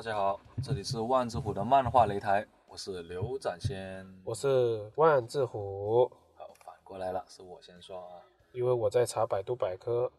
[0.00, 4.02] 大家好，这里是万智虎的漫画擂台，我是刘展先。
[4.24, 8.24] 我是万智虎，好，反过来了，是我先说啊。
[8.52, 10.10] 因为我在查百度百科，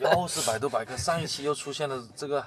[0.00, 2.42] 又是百度百科，上一期又出现了这个，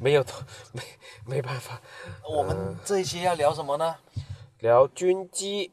[0.00, 0.24] 没有
[0.72, 0.82] 没
[1.24, 1.80] 没办法
[2.28, 3.94] 我们这一期要聊什么呢？
[4.58, 5.70] 聊军机，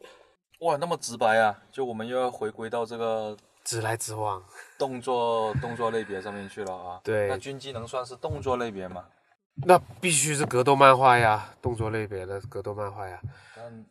[0.60, 1.64] 哇，那么直白啊！
[1.72, 4.44] 就我们又要回归到这个直来直往。
[4.78, 7.02] 动作动作类别上面去了啊。
[7.04, 9.04] 对那军机能算是动作类别吗？
[9.66, 13.20] 那必须是格斗漫画呀，动作类别的格斗漫画呀。
[13.58, 13.86] 嗯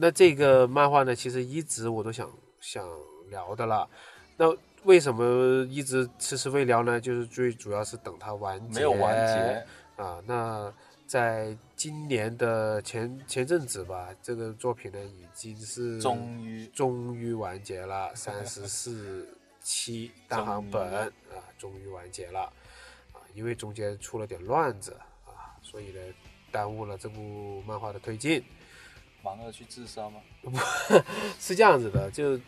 [0.00, 2.88] 那这个漫画呢，其实一直我都想想
[3.30, 3.88] 聊的了。
[4.36, 4.46] 那
[4.84, 7.00] 为什么一直迟迟未聊呢？
[7.00, 9.66] 就是最主要是等它完结，没有完结，
[10.00, 10.22] 啊。
[10.24, 10.72] 那
[11.04, 19.28] 在今年的前前阵子吧，这个作品呢已经是终于终于完结了，三十四
[19.60, 21.10] 期大行本啊，
[21.58, 22.52] 终于完结了啊，
[23.38, 26.00] 因为中间出了点乱子啊，所以呢
[26.50, 28.42] 耽误了这部漫画的推进。
[29.22, 30.20] 忙着去自杀吗？
[31.38, 32.38] 是这样子的，就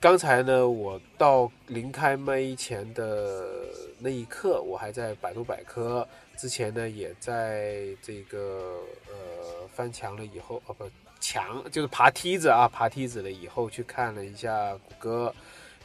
[0.00, 3.66] 刚才呢，我到临开麦前的
[3.98, 10.88] 那一刻，我还在百度百科，之前呢也在这个呃翻墙了以后，哦不
[11.20, 15.34] 墙就是爬梯子啊，爬梯子了以后去看了一下谷歌，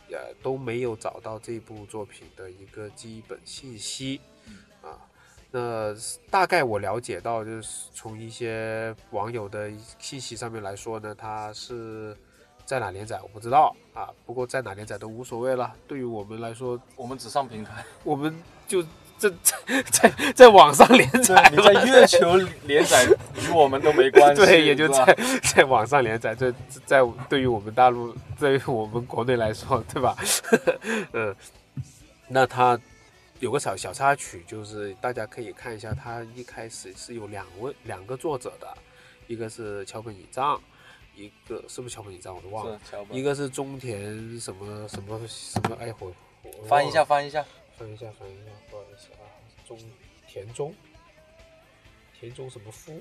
[0.10, 4.33] 呃都没有找到这部作品的一个基本信息啊。
[5.56, 5.94] 那
[6.32, 12.18] 大概我了解到，就是从一些网友的信息上面来说呢，它是
[12.66, 15.72] 在哪连载我不知道啊，不过在哪连载都无所谓了。
[15.88, 18.36] 对于我们来说，我们只上平台，我们
[18.68, 18.84] 就
[19.20, 23.06] 这在在在网上连载你在月球连载
[23.38, 26.52] 与我们都没关系，对，也就在在网上连载，这
[26.84, 30.18] 在对于我们大陆，对于我们国内来说，对吧？
[31.14, 31.36] 嗯，
[32.28, 32.80] 那它
[33.44, 38.74] 有个小小插曲，就是大家可以看一下，它一开始是有两位两个作者的，
[39.28, 40.62] 一个是桥本乙藏，
[41.14, 42.34] 一个是不是桥本乙藏？
[42.34, 42.80] 我都忘了，
[43.12, 46.10] 一个是中田什么什么什么，哎我
[46.70, 47.46] 翻一下，翻一下，
[47.78, 49.28] 翻一下，翻一下，不好意思啊，
[49.68, 49.78] 中
[50.26, 50.74] 田中，
[52.18, 52.94] 田中什么夫？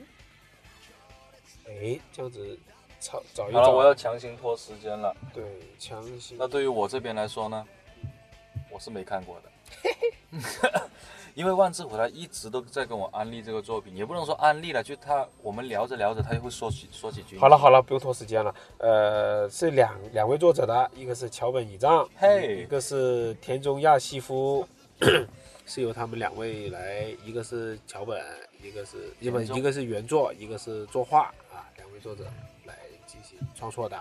[1.69, 2.59] 哎，这样子
[2.98, 5.16] 找找一好了，找，我要强行拖时间了。
[5.32, 5.44] 对
[5.78, 6.36] 强行。
[6.36, 7.64] 那对于我这边来说呢，
[8.72, 9.53] 我是没看过的，
[11.34, 17.38] 因为万智虎他一直都在跟我安利这个作品，也不能说安利了，就他我们聊着聊着，他就会说起说几句。
[17.38, 18.54] 好了好了，不用拖时间了。
[18.78, 24.69] 呃，是两两位作者的，一个是桥本乙藏，嘿一个是田中亚希夫，
[25.65, 28.22] 是由他们两位来，一个是桥本，
[28.62, 32.25] 一个是一本一个是原作，一个是作画啊，两位作者
[32.66, 32.75] 来
[33.06, 33.98] 进行创作的。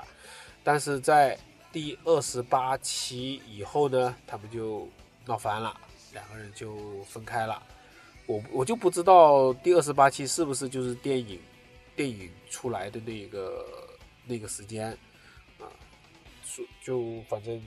[0.63, 1.37] 但是在
[1.71, 4.85] 第二十八期以后呢，他们就
[5.25, 5.73] 闹翻了，
[6.13, 7.61] 两个人就分开了。
[8.27, 11.39] 我我就不知道第二十八期是不是就是电影
[11.95, 13.65] 电影出来的那个
[14.25, 14.89] 那个时间
[15.59, 15.65] 啊，
[16.45, 17.61] 就就反正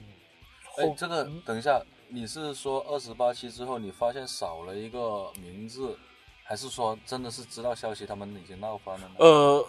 [0.63, 5.97] 后，哎这个等一下，你是说二十八期之后你发现少了一个名字，
[6.43, 9.15] 还是说真的是知道消息他们已经闹翻了呢？
[9.19, 9.67] 呃，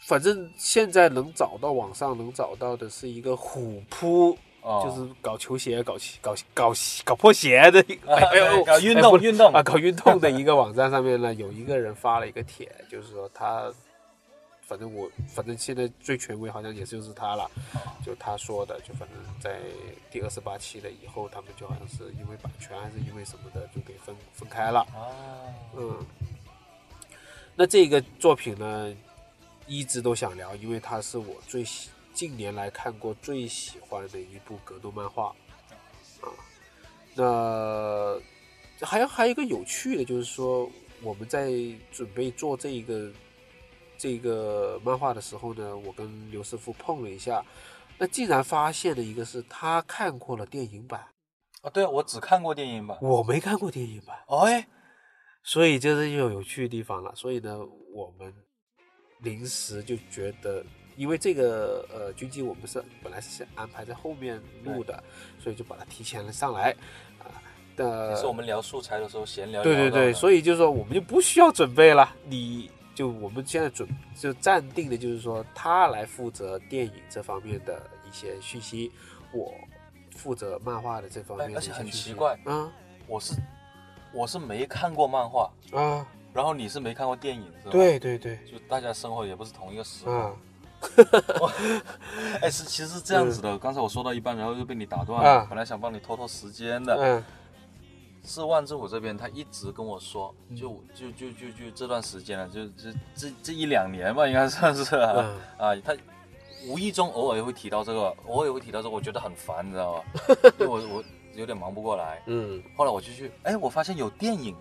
[0.00, 4.82] 反正现在能找到网上能找到的是一个虎扑，哦。
[4.84, 6.72] 就是搞球鞋、搞搞搞
[7.04, 9.52] 搞破鞋的一个，哎呦，搞运动运动。
[9.52, 13.72] 啊，搞运动的一个网站 上面呢，有一个人发了一个帖，就是说他，
[14.62, 17.50] 反正我反正现在最权威好像也就是他了，
[18.04, 19.58] 就他说的，就反正在
[20.10, 24.80] 第二十八期了以后，他们就好像是因为版权还是因为什么的，就给分分开了。
[24.80, 25.10] 啊，
[25.76, 25.96] 嗯，
[27.56, 28.94] 那这个作品呢，
[29.66, 35.34] 一直都想聊，因为它是我最喜近年来看过最喜欢的一部格斗漫画
[36.20, 36.28] 啊。
[37.14, 38.20] 那
[38.86, 40.70] 还有还有一个有趣的，就是说
[41.02, 41.50] 我们在
[41.90, 43.10] 准备做这一个
[43.98, 47.44] 这个漫画的时候呢，我跟刘师傅碰了一下，
[47.98, 51.06] 那竟然发现了一个是他看过了电影版，
[51.62, 52.96] 啊，对啊，我只看过电影版。
[53.02, 54.16] 我没看过电影版。
[54.28, 54.66] 哎，
[55.42, 57.14] 所以这是又有趣的地方了。
[57.14, 57.58] 所以呢，
[57.92, 58.34] 我们
[59.18, 60.64] 临时就觉得，
[60.96, 65.02] 因为这个呃军机我们是本来是安排在后面录的，
[65.38, 66.74] 所以就把它提前了上来
[67.18, 67.26] 啊。
[67.76, 69.62] 的也是我们聊素材的时候闲聊。
[69.62, 78.90] 对对对，所以就是说我们就不需要准备了，你就我们现在准就暂定的就是说他来负责电影这方面的一些讯息，
[79.32, 79.54] 我
[80.14, 81.72] 负责漫画的这方面哎而且。
[81.72, 82.70] 很奇怪啊
[83.06, 83.34] 我是
[84.12, 90.12] 我是没看过漫画，啊，然后你是没看过电影，是吧？，对对对就大家生活也不是同一个时空。
[90.12, 90.32] 啊。
[92.42, 93.58] 哎，是其实是这样子的。
[93.58, 95.30] 刚才我说到一半，然后又被你打断了。
[95.30, 96.96] 啊本来想帮你拖拖时间的。
[96.98, 97.24] 嗯
[98.22, 105.96] 是万智虎这边，他一直跟我说，嗯就就就就就这段时间了，就这这这一两年吧，应该算是啊，嗯啊，他
[106.68, 110.04] 无意中偶尔也会提到这个，偶尔也会提到这个，我觉得很烦，你知道吧？
[110.60, 111.04] 因为我我
[111.34, 112.22] 有点忙不过来。
[112.26, 114.54] 嗯后来我就去，哎，我发现有电影，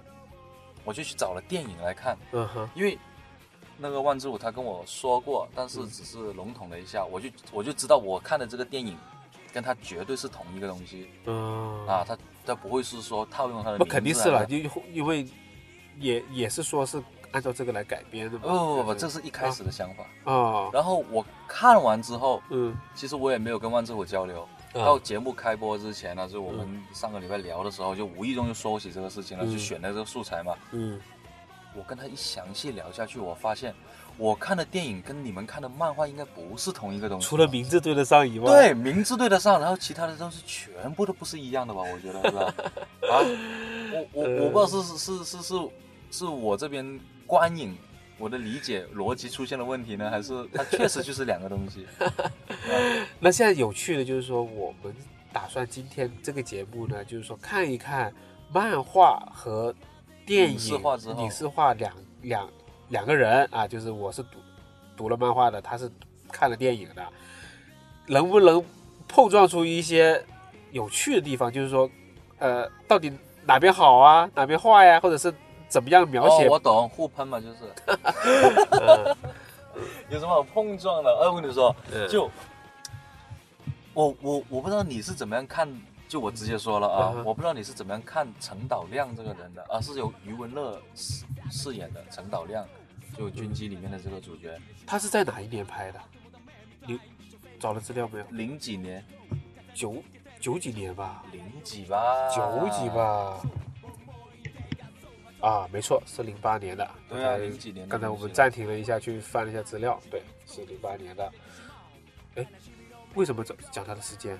[0.85, 2.97] 我就去找了电影来看，嗯哼，因为
[3.79, 8.97] 那个万智虎他跟我说过，但是只是笼统了一下，我就我就知道我看的这个电影
[9.53, 15.25] 跟他绝对是同一个东西嗯啊，他他不会是说套用他的那名字肯定是了，来因因为
[15.97, 18.43] 也也是说是按照这个来改编的嘛。
[18.43, 20.31] 不不不不，这是一开始的想法。
[20.31, 24.41] 啊，然后我看完之后，嗯，其实我也没有跟万智虎交流。
[24.73, 30.55] 啊到节目开播之前呢，就我们上个礼拜聊的时候，就无意中就说起这个事情了，嗯就选了这个素材嘛。
[30.71, 31.01] 嗯
[31.79, 33.73] 我跟他一详细聊下去，我发现
[34.17, 37.25] 我看的电影跟你们看的漫画应该不是同一个东西。
[37.25, 41.81] 除了名字对得上以外，对名字对得上，然后其他的东西全部都不是一样的吧？
[41.81, 42.53] 我觉得是吧？
[43.09, 43.23] 啊，
[43.95, 45.69] 我我我不知道是是是是是
[46.11, 47.77] 是我这边观影
[48.17, 51.87] 我的理解逻辑出现了问题呢，还是它确实就是两个东西？
[53.21, 54.93] 那现在有趣的就是说，我们
[55.31, 58.13] 打算今天这个节目呢，就是说看一看
[58.51, 59.73] 漫画和
[60.29, 61.91] 电影影视化之后影视化两
[62.21, 62.47] 两
[62.89, 64.37] 两个人啊，就是我是读
[64.95, 65.91] 读了漫画的，他是
[66.31, 67.03] 看了电影的，
[68.05, 68.63] 能不能
[69.07, 70.23] 碰撞出一些
[70.71, 71.51] 有趣的地方？
[71.51, 71.89] 就是说，
[72.37, 73.11] 呃，到底
[73.43, 75.33] 哪边好啊，哪边坏呀、或者是
[75.67, 76.45] 怎么样描写？
[76.45, 77.57] 哦，我懂，互喷嘛，就是
[78.71, 79.15] 嗯
[80.11, 81.09] 有什么好碰撞的？
[81.23, 82.29] 哎，我跟你说，嗯就
[83.95, 85.67] 我我我不知道你是怎么样看，
[86.09, 92.65] 就我直接说了啊，嗯我不知道你是怎么样看陈导亮这个人的，而、是由余文乐饰饰演的陈导亮，
[93.15, 96.01] 就军机里面的这个主角，他是在哪一年拍的？
[96.87, 96.99] 你
[97.59, 98.25] 找了资料没有？
[98.31, 99.05] 零几年，
[99.71, 100.01] 九
[100.39, 101.23] 九几年吧。
[101.31, 103.39] 零几吧，九几，吧。
[105.41, 106.89] 啊，没错，是零八年的。
[107.07, 111.31] 对啊刚才零几年的刚才我们暂停了一下，去翻了一下资料，对，是零八年的。
[112.35, 112.45] 哎，
[113.13, 114.39] 为什么讲讲他的时间？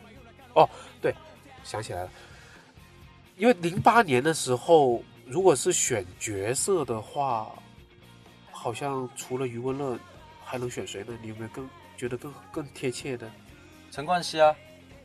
[0.56, 0.68] 哦，
[1.00, 1.13] 对，
[1.64, 2.10] 想起来了，
[3.38, 7.52] 因为零八年的时候，如果是选角色的话，
[8.52, 9.98] 好像除了余文乐，
[10.44, 11.18] 还能选谁呢？
[11.22, 13.30] 你有没有更觉得更更贴切的？
[13.92, 14.56] 陈冠希啊，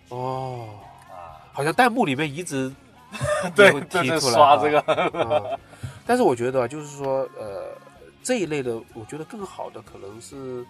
[0.09, 0.81] 哦，
[1.11, 2.73] 啊，好像弹幕里面一直
[3.55, 4.81] 对也会对对，提出来啊刷这个，
[5.23, 5.59] 啊，
[6.07, 7.77] 但是我觉得啊，就是说，呃，
[8.23, 10.67] 这一类的，我觉得更好的可能是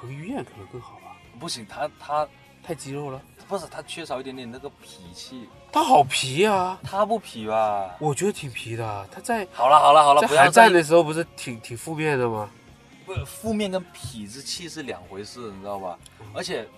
[0.00, 2.28] 彭于晏，可能更好吧，不行，他他
[2.68, 3.18] 太肌肉了，
[3.48, 7.96] 不是他缺少一点点那个脾气，他好皮啊，他不皮吧？
[7.98, 9.08] 我觉得挺皮的啊。
[9.10, 12.50] 他在好了好了好了，在不要再韩战的时候不是挺挺负面的吗？
[13.06, 15.98] 不负面跟痞子气是两回事，你知道吧？
[16.34, 16.68] 而且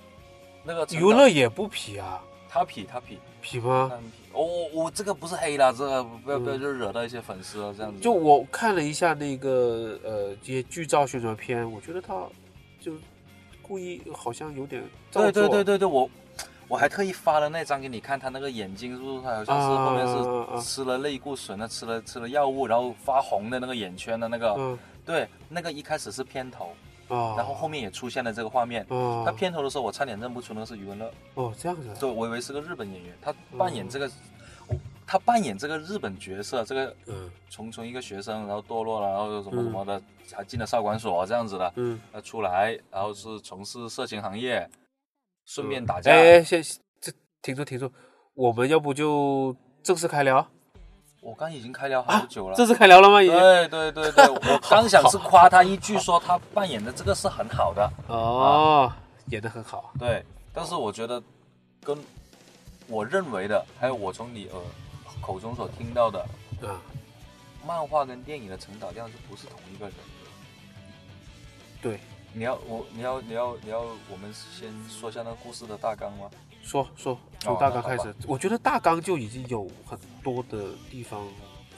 [0.63, 3.97] 那个陈余文导乐也不痞啊，他痞他痞痞吗他？
[3.97, 7.99] 很痞，我我我这个不是黑了，这个不要不要嗯就惹到一些粉丝了，这样子。
[7.99, 12.15] 就我看了一下那个呃这些剧照宣传片，我觉得他
[12.81, 12.93] 就
[13.71, 14.83] 故意好像有点
[15.13, 16.11] 造对对对对对，我
[16.67, 24.77] 我还特意发了那张给你看，他那个眼睛是不是他好像是后面是吃了类固醇的，吃了吃了药物，然后发红的那个眼圈的那个，嗯。
[25.07, 26.73] 对，那个一开始是片头，
[27.09, 28.83] 啊，然后后面也出现了这个画面。
[28.89, 34.11] 啊他片头的时候，我差点认不出那个是余文乐，哦这样子啊，对，我以为是个日本演员，他扮演这个，我
[35.11, 40.01] 他扮演这个日本角色，这个嗯从从一个学生，然后堕落了，然后什么什么的，
[40.33, 42.01] 还进了少管所这样子的，嗯。
[42.13, 44.71] 呃，出来，然后是从事色情行业，
[45.47, 46.13] 顺便打架。
[46.13, 46.63] 哎，先
[47.01, 47.11] 这
[47.43, 47.91] 停住停住，
[48.35, 50.47] 我们要不就正式开聊？
[51.21, 52.57] 我刚已经开聊好久了。
[52.57, 53.21] 正式开聊了吗？
[53.21, 53.37] 已经。
[53.37, 58.93] 对对对对，我刚想是夸他一句，说他扮演的这个是很好的，哦，
[59.27, 59.93] 演的很好。
[59.99, 60.25] 对。
[60.55, 61.21] 但是我觉得
[61.83, 61.99] 跟
[62.87, 64.61] 我认为的，还有我从你耳
[65.21, 66.21] 口中所听到的，
[66.63, 66.81] 啊，
[67.67, 69.95] 漫画跟电影的成长量是不是同一个人？
[71.83, 72.01] 对，
[72.33, 76.31] 你要我你要你要你要我们先说一下那个故事的大纲吗？
[76.63, 81.27] 说说从大纲开那始，我觉得大纲就已经有很多的地方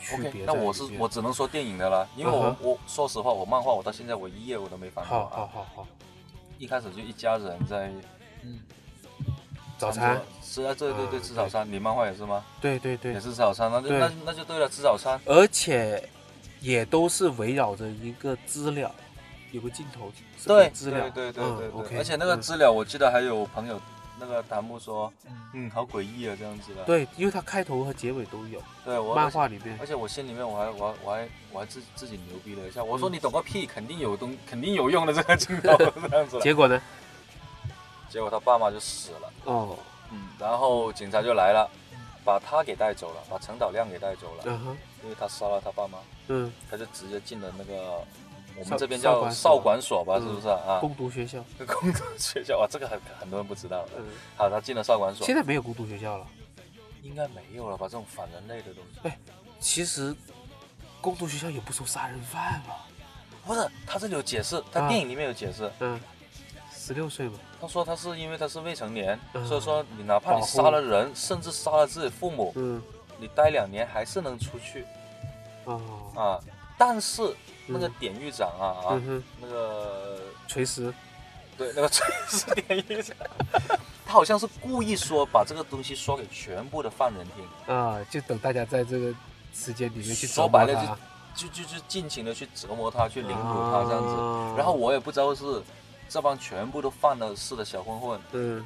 [0.01, 5.17] 区别那我是我只能说电影的了，因为我、嗯我说实话，我漫画我到现在我一页我都没翻过。
[5.17, 5.31] 好啊。
[5.31, 5.87] 好好好，
[6.59, 7.93] 一开始就一家人在
[8.43, 8.59] 嗯，
[9.83, 11.67] 早餐，吃啊，对对对，啊吃早餐。
[11.71, 12.45] 你漫画也是吗？
[12.61, 15.21] 对对对也，是吃早餐，那就那那就对了，吃早餐。
[15.27, 16.09] 而且
[16.61, 18.89] 也都是围绕着一个资料，
[19.51, 20.13] 有个镜头
[20.47, 23.81] 对资料，对对对嗯对对，，OK，而且那个嗯资料我记得还有朋友
[24.21, 25.13] 那个弹幕说，
[25.53, 26.85] 嗯，好诡异啊这样子的。
[26.85, 35.77] 对，因为它开头和结尾都有，对我漫画里面而且我心里面我还我还我还我还自自己牛逼了一下，我说嗯你懂个屁，肯定有东肯定有用的这个镜头
[36.09, 36.39] 这样子。
[36.41, 36.81] 结果呢？
[38.13, 39.79] 结果他爸妈就死了，哦，
[40.11, 41.67] 嗯，然后警察就来了，
[42.23, 48.05] 把他给带走了，把陈导亮给带走了，嗯哼，因为他杀了他爸妈，嗯，他就直接进了那个
[48.59, 50.05] 我们这边叫少管所。
[50.05, 50.75] 吧，嗯是不是啊？
[50.75, 53.93] 啊，攻读学校， 工读学校哇，这个很很多人不知道的。
[53.97, 54.05] 嗯，
[54.37, 56.27] 好，他进了少管所，现在没有攻读学校了。
[57.03, 57.87] 应该没有了吧？
[57.87, 59.19] 这种反人类的东西，
[59.59, 60.15] 其实
[61.01, 62.87] 攻读学校也不收杀人犯吧？
[63.45, 64.89] 不是他这里有解释，他啊。
[64.89, 65.99] 电影里面有解释，嗯，
[66.85, 69.47] 十六岁嘛，他说他是因为他是未成年，嗯。
[69.47, 72.83] 所以说你哪怕你杀了人，甚至杀了自己父母，嗯，
[73.21, 74.85] 你待两年还是能出去
[75.65, 75.81] 哦，
[76.17, 76.41] 啊。
[76.77, 77.23] 但是
[77.69, 77.95] 那个嗯。
[78.01, 79.03] 典狱长啊啊，
[79.41, 80.93] 那个锤石，
[81.57, 83.17] 对那个锤石典狱长，
[84.05, 89.15] 他好像是故意说把这个东西说给全部的犯人听，啊，就等大家在这个
[89.55, 90.99] 时间里面去说白了
[91.35, 94.15] 就就就就尽情的去折磨他，去凌辱他这样子。
[94.17, 95.63] 啊然后我也不知道是
[96.13, 98.63] 这帮全部都犯了事的小混混，嗯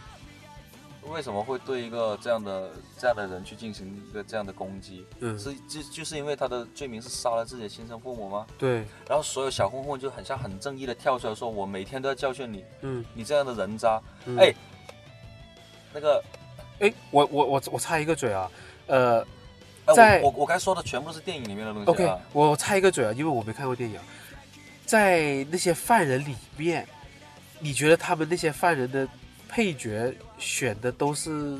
[1.08, 5.06] 为什么会对一个这样的这样的人去进行一个这样的攻击？
[5.20, 8.44] 嗯，是就就是因为他的罪名是杀了自己的亲生父母吗？
[8.58, 14.02] 对，然后所有小混混就很像很正义的跳出来说：“我每天都要教训你，嗯，你这样的人渣。
[14.24, 14.52] 嗯哎，
[15.94, 16.20] 那个，
[16.80, 18.50] 哎，我我我我插一个嘴啊，
[18.88, 19.24] 呃
[19.84, 22.18] 哎在我我我该说的全部是电影里面的东西，OK，啊。
[22.32, 24.00] 我插一个嘴啊，因为我没看过电影，
[24.84, 26.84] 在那些犯人里面，
[27.58, 29.08] 你觉得他们那些犯人的
[29.48, 31.58] 配角选的都是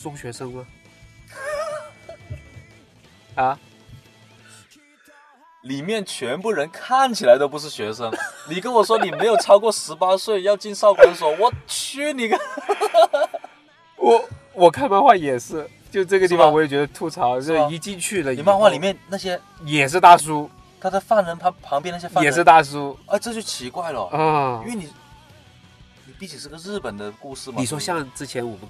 [0.00, 0.66] 中学生吗？
[3.34, 3.58] 啊，
[5.62, 8.12] 里面全部人看起来都不是学生，
[8.48, 12.38] 你跟我说你没有超过十八岁要进少管所，我去你个！
[13.96, 20.50] 我我看漫画也是，就这个地方我也觉得吐槽，是就一进去了，你漫画里面那些也是大叔，
[20.80, 22.32] 他的犯人旁旁边那些犯人？
[22.32, 22.98] 也是，大叔。
[23.06, 24.62] 啊，这就奇怪了，啊。
[24.66, 24.70] 因。
[24.70, 24.92] 为你你
[26.18, 27.56] 毕竟是个日本的故事嘛。
[27.58, 28.60] 你说像之前我们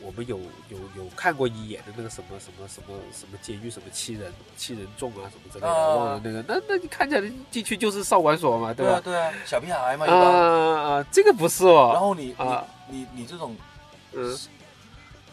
[0.00, 8.74] 我们有有有看过一眼的那个什么什么什么什么监狱什么七人七人众啊什么之类的，啊忘了那个，那那你看起来进去就是少管所嘛，吧？
[8.74, 10.32] 对啊对啊，小屁孩嘛一啊般。
[10.32, 13.56] 啊，这个不是哦然哦，后你啊你你你这种
[14.12, 14.38] 嗯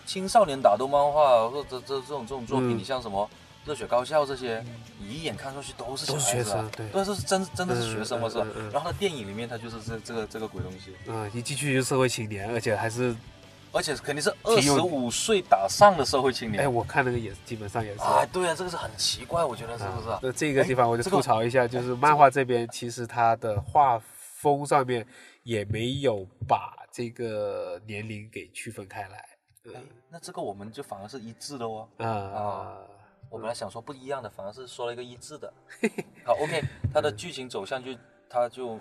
[0.05, 3.29] 青少年打斗漫画或者这这这种这种作品，嗯你像什么
[3.65, 4.63] 热血高校这些，
[4.99, 8.71] 你一眼看上去都是学生，对都，是真真的是学生嘛是吧嗯嗯嗯嗯？
[8.71, 13.15] 然后他电影里面他就是这这个这个鬼东西，嗯，一进去就社会青年，而且还是，
[13.71, 16.73] 而且肯定是二十五岁打上的社会青年哎，年。
[16.73, 18.01] 我看那个也是基本上也是。
[18.01, 20.19] 哎，对啊，这个是很奇怪，我觉得是不是啊？
[20.23, 24.01] 那这个地方我就吐槽一下，就是漫画这边其实它的画
[24.41, 25.05] 风上面
[25.43, 29.17] 也没有把这个年龄给区分开来。
[29.73, 31.87] 哎那这个我们就反而是一致的哦。
[31.97, 32.75] 啊，
[33.31, 35.51] 我本来想说不一样的，反而是说了一个一致的。
[36.25, 36.61] 好，OK，
[36.93, 37.91] 他的剧情走向就
[38.29, 38.77] 他就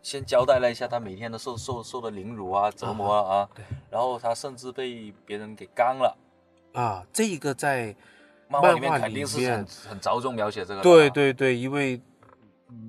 [0.00, 6.16] 先交代了一下他每天都受受受的凌辱啊、折磨啊啊，对然后他甚至被别人给刚了。
[6.72, 7.94] 啊，这一个在
[8.48, 12.00] 漫画里面肯定是很很着重描写这个对对对，因为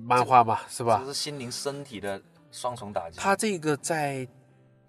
[0.02, 1.08] 漫画嘛，是吧这？
[1.08, 3.18] 是心灵身体的双重打击。
[3.18, 4.26] 他这个在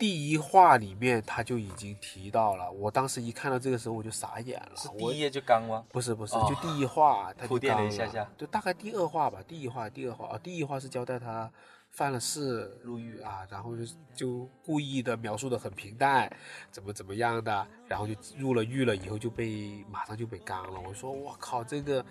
[0.04, 5.86] 第一话里面他就已经提到了，我当时一看到这个时候我就傻眼了，第一页就刚吗？
[5.94, 11.50] 不是不是，哦就第一话他就铺垫了一下下就大概第二话吧，第一话第二话啊，第一话是交代他
[11.92, 16.30] 犯了事入狱啊，然后就就故意的描述的很平淡，
[16.70, 22.06] 怎么怎么样的，然后就入了狱了以后就被马上就被刚了，我说我靠这个。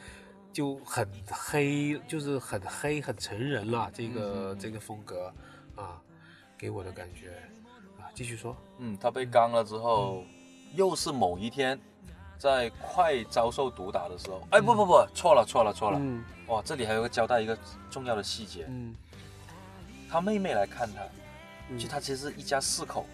[0.51, 3.91] 就很黑，就是很黑，很成人了。
[3.95, 5.33] 这个、嗯这个风格
[5.75, 5.99] 啊，
[6.59, 7.31] 给我的感觉
[7.62, 7.62] 啊，
[8.15, 8.57] 继续说。
[8.79, 10.25] 嗯，他被刚了之后，
[10.75, 11.79] 又是某一天，
[12.39, 16.25] 在快遭受毒打的时候，哎，不不不，错了错了错了，嗯。
[16.49, 17.57] 哇，这里还有个交代一个
[17.91, 18.95] 重要的细节，嗯。
[20.11, 21.01] 他妹妹来看他，
[21.69, 21.79] 嗯。
[21.79, 23.07] 就他其实是一家四口，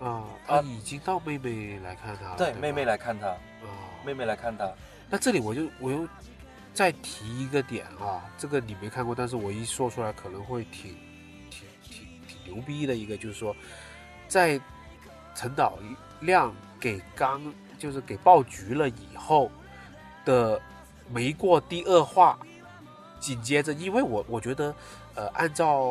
[0.00, 2.36] 啊，他他已经到妹妹来看他了。
[2.36, 3.38] 对，吧妹妹来看他，啊，
[4.04, 4.70] 妹妹来看他，
[5.08, 6.06] 那这里我就我又
[6.74, 10.96] 再提一个点啊，这个你没看过，但是我一说出来可能会挺
[11.48, 13.56] 挺挺挺牛逼的一个，就是说，
[14.28, 14.60] 在
[15.34, 15.78] 陈导
[16.20, 17.40] 亮给刚
[17.78, 19.50] 就是给爆菊了以后
[20.24, 20.60] 的
[21.10, 22.38] 没过第二话，
[23.18, 24.74] 紧接着，因为我我觉得，
[25.14, 25.82] 呃，按照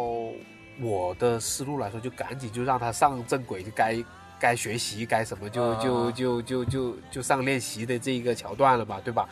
[0.80, 4.04] 我的思路来说，就赶紧就让他上正轨，就该
[4.40, 9.28] 该学习该什么就就啊就就就就上练习的这一个桥段了嘛，对吧？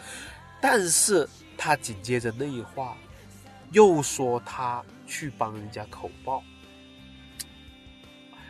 [0.60, 2.98] 但是他紧接着那一话，
[3.72, 6.42] 又说他去帮人家口爆，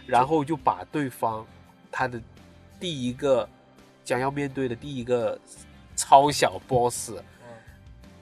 [0.05, 1.45] 然后就把对方
[1.91, 2.19] 他的
[2.79, 3.47] 第一个
[4.03, 5.37] 将要面对的第一个
[5.95, 7.13] 超小 boss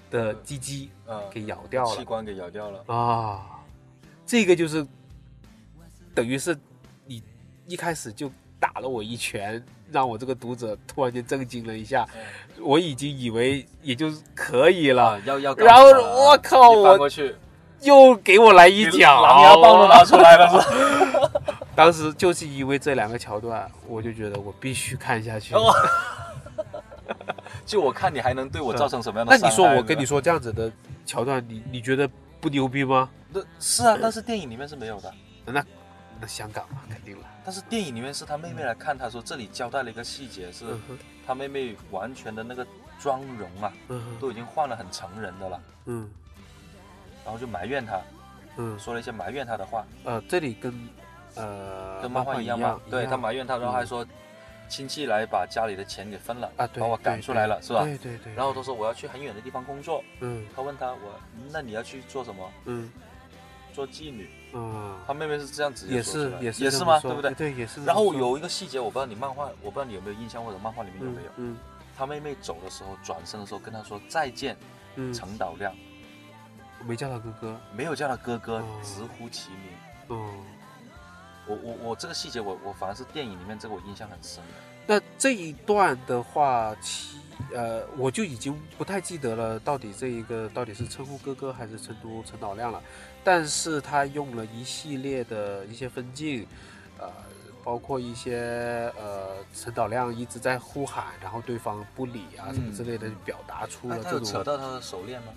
[0.09, 3.59] 的鸡鸡嗯，给咬掉了器官给咬掉了，啊！
[4.25, 4.85] 这个就是
[6.13, 6.57] 等于是
[7.05, 7.21] 你
[7.67, 12.07] 一开始就打了我一拳，让我这个读者突然间震惊了一下。
[12.15, 12.21] 嗯
[12.61, 17.35] 我已经以为也就可以了，啊，要要搞然后我靠我过去，
[17.81, 20.57] 又给我来一脚，狼牙棒都拿出来了，是
[21.17, 21.19] 吧？
[21.75, 25.53] 当时就是因为这两个桥段，我就觉得我必须看下去。
[25.55, 25.73] 哦
[27.65, 29.37] 就我看你还能对我造成什么样的？
[29.37, 30.71] 那你说我跟你说，这样子的
[31.05, 32.09] 桥段，你你觉得
[32.41, 33.09] 不牛逼吗？
[33.29, 35.13] 那是啊，但是电影里面是没有的。
[35.45, 35.63] 那
[36.19, 37.25] 那香港嘛，肯定了。
[37.45, 40.65] 但是电影里面是他妹妹来看，他说这里交代了一个细节，是
[41.25, 42.65] 他妹妹完全的那个
[42.99, 46.09] 妆容啊，嗯都已经换了很成人的了，嗯
[47.23, 48.01] 然后就埋怨他，
[48.57, 50.73] 嗯说了一些埋怨他的话，呃，这里跟
[51.35, 52.79] 呃跟漫画一一样嘛。
[52.89, 54.05] 对他埋怨他，然后嗯还说
[54.69, 57.83] 亲戚来把家里的钱给分了，啊，对，把我赶出来了，是吧？
[57.83, 58.33] 对对对。
[58.33, 61.19] 然后他说我要去很远的地方工作，嗯他问他我
[61.51, 62.49] 那你要去做什么？
[62.65, 62.91] 嗯
[63.73, 64.29] 做妓女。
[64.53, 66.99] 嗯，他妹妹是这样子也是也是也是吗？
[66.99, 67.31] 对不对？
[67.33, 67.83] 对，也是。
[67.83, 71.29] 然后有一个细节，我不知道你漫画，我不知道你有没有印象，或者漫画里面有嗯没有？
[71.37, 71.57] 嗯
[71.95, 74.57] 他妹妹走的时候，转身的时候跟他说再见，
[74.95, 75.75] 嗯，陈导亮，
[76.79, 77.59] 我没叫他哥哥。
[77.75, 79.59] 没有叫他哥哥哦，直呼其名。
[80.09, 80.43] 嗯，
[81.47, 84.49] 我我我这个细节我我反而是电影里面这个我印象很深的。
[84.85, 87.17] 那这一段的话，其
[87.53, 92.81] 呃，我就已经不太记得了，到底这一个到底是称呼哥哥还是称呼陈导亮了。
[93.23, 96.45] 但是他用了一系列的一些分镜，
[96.99, 97.09] 呃，
[97.63, 104.43] 包括一些呃陈导亮一直在呼喊，然后对方不理啊什么嗯之类的，表达出哎，了这种扯。
[104.43, 105.31] 到他的手链吗？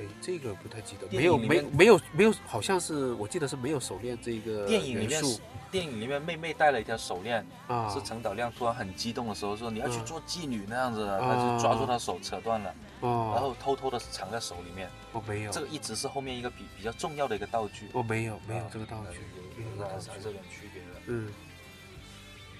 [0.00, 5.22] 哎，这个不太记得，没有没没有没有，好像是我记得是没有手链这个电影里面
[5.70, 14.88] 电影里面妹妹戴了一条手链，啊，是陈导亮突然很激动的时候说你要去嗯做妓女那样子的，啊他就抓住她手扯断了，哦，然后偷偷的藏在手里面。
[15.12, 17.88] 我没有，这个一直是后面一个比比较重要的一个道具。
[17.92, 19.18] 我没有没有啊这个道具，
[19.62, 20.88] 有没有这个道具有还是还是有点区别的。
[21.06, 21.32] 嗯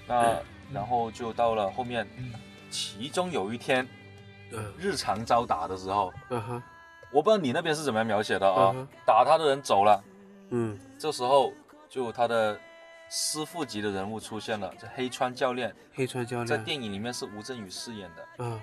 [0.07, 0.39] 那
[0.73, 2.07] 然后就到了后面，
[2.69, 3.87] 其中有一天
[4.51, 6.63] 嗯日常招打的时候，嗯哼
[7.15, 8.85] 我不知道你那边是怎么样描写的啊嗯？
[9.05, 10.03] 打他的人走了，
[10.49, 10.77] 嗯。
[10.99, 11.53] 这时候
[11.89, 12.59] 就他的
[13.09, 15.73] 师傅级的人物出现了，这黑川教练。
[15.93, 16.45] 黑川教练。
[16.45, 18.59] 在，电影里面是吴镇宇饰演的，嗯。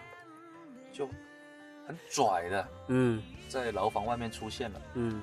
[0.92, 1.08] 就
[1.86, 2.68] 很拽的。
[2.88, 3.22] 嗯。
[3.48, 4.80] 在牢房外面出现了。
[4.96, 5.22] 嗯。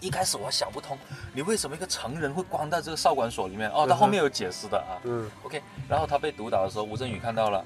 [0.00, 0.96] 一开始我还想不通，
[1.34, 3.68] 你为什么一个成人会关在这个少管所里面？
[3.72, 4.96] 哦，他后面有解释的啊。
[5.04, 5.30] 嗯。
[5.42, 7.62] OK，然后他被毒打的时候，吴镇宇看到了，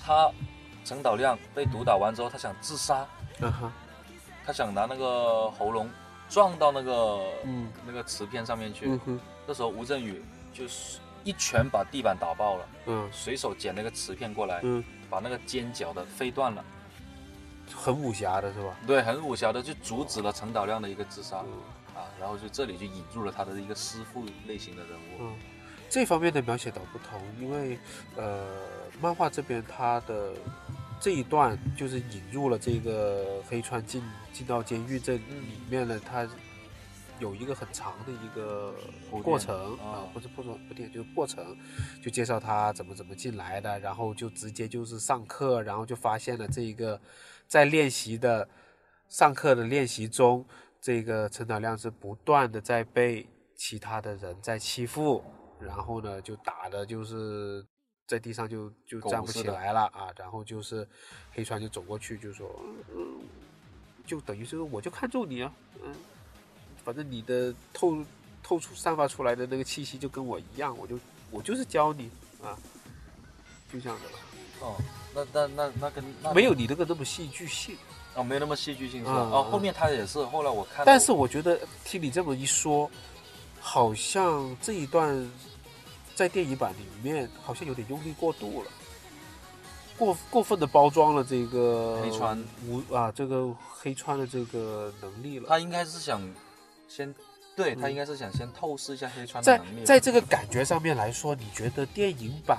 [0.00, 0.30] 他
[0.84, 3.04] 陈导亮被毒打完之后，他想自杀，
[3.42, 3.72] 嗯哼
[4.44, 5.88] 他想拿那个喉咙
[6.28, 8.86] 撞到那个、嗯那个瓷片上面去。
[8.86, 10.22] 嗯哼这时候吴镇宇
[10.52, 16.64] 就是一拳把地板打爆了，嗯随手捡那个瓷片过来，嗯，把那个尖角的飞断了。
[17.74, 18.74] 很武侠的是吧？
[18.86, 22.06] 对，很武侠的，就阻止了陈导亮的一个自杀嗯啊。
[22.18, 25.20] 然后就这里就引入了他的一个师傅类型的人物。
[25.20, 25.34] 嗯，
[25.88, 27.78] 这方面的描写倒不同，因为
[28.16, 28.46] 呃，
[29.00, 30.32] 漫画这边他的
[31.00, 35.22] 这一段就是引入了这个黑川进进到监狱这里
[35.70, 36.28] 面呢，他
[37.18, 38.74] 有一个很长的一个
[39.22, 39.88] 过程啊。
[39.88, 41.56] 啊，不是不说不点就是过程，
[42.02, 47.00] 就介绍他怎么怎么进来的，然后就直接就是上课，然后就发现了这一个
[47.46, 48.46] 在练习的
[49.08, 50.44] 上课的练习中，
[50.82, 55.24] 这个陈导亮是不断的在被其他的人在欺负，
[55.58, 57.64] 然后呢就打的就是
[58.10, 60.84] 在地上就就站不起来了啊，然后就是
[61.32, 62.50] 黑川就走过去就说，
[62.92, 63.06] 嗯，
[64.04, 65.94] 就等于是我就看中你啊，嗯，
[66.84, 68.04] 反正你的透
[68.42, 70.98] 透出散发出来的那个气息就跟我一样，我就
[71.30, 72.10] 我就是教你
[72.42, 72.58] 啊，
[73.72, 74.18] 就这样的了，
[74.58, 74.76] 哦，
[75.14, 77.76] 那那那那跟那没有你那个那么戏剧性。
[78.16, 79.12] 哦，没有那么戏剧性是吧？
[79.20, 82.90] 嗯哦，嗯后面他也是，后来我看，但是我觉得听你这么一说，
[83.60, 85.14] 好像这一段
[86.20, 88.70] 在电影版里面好像有点用力过度了，
[89.96, 95.46] 过过分的包装了这个黑川无啊这个黑川的这个能力了。
[95.48, 96.20] 他应该是想
[96.90, 97.14] 先，
[97.56, 99.82] 对他嗯应该是想先透视一下黑川的在能力。
[99.82, 102.58] 在这个感觉上面来说，你觉得电影版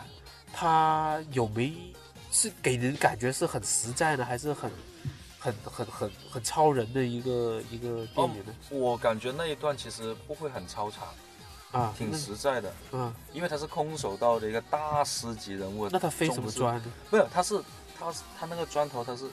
[0.52, 1.72] 它有没
[2.32, 4.72] 是给人感觉是很实在呢，还是很
[5.38, 8.56] 很很很很超人的一个一个电影呢？
[8.72, 11.08] 我感觉那一段其实不会很超常，
[11.72, 15.88] 啊，挺实在的，嗯，因为他是空手道的一个大师级人物。
[15.90, 16.52] 那他飞什么？
[16.52, 16.84] 砖呢？
[17.10, 17.62] 没有，他是
[17.98, 19.30] 他是他那个砖头他是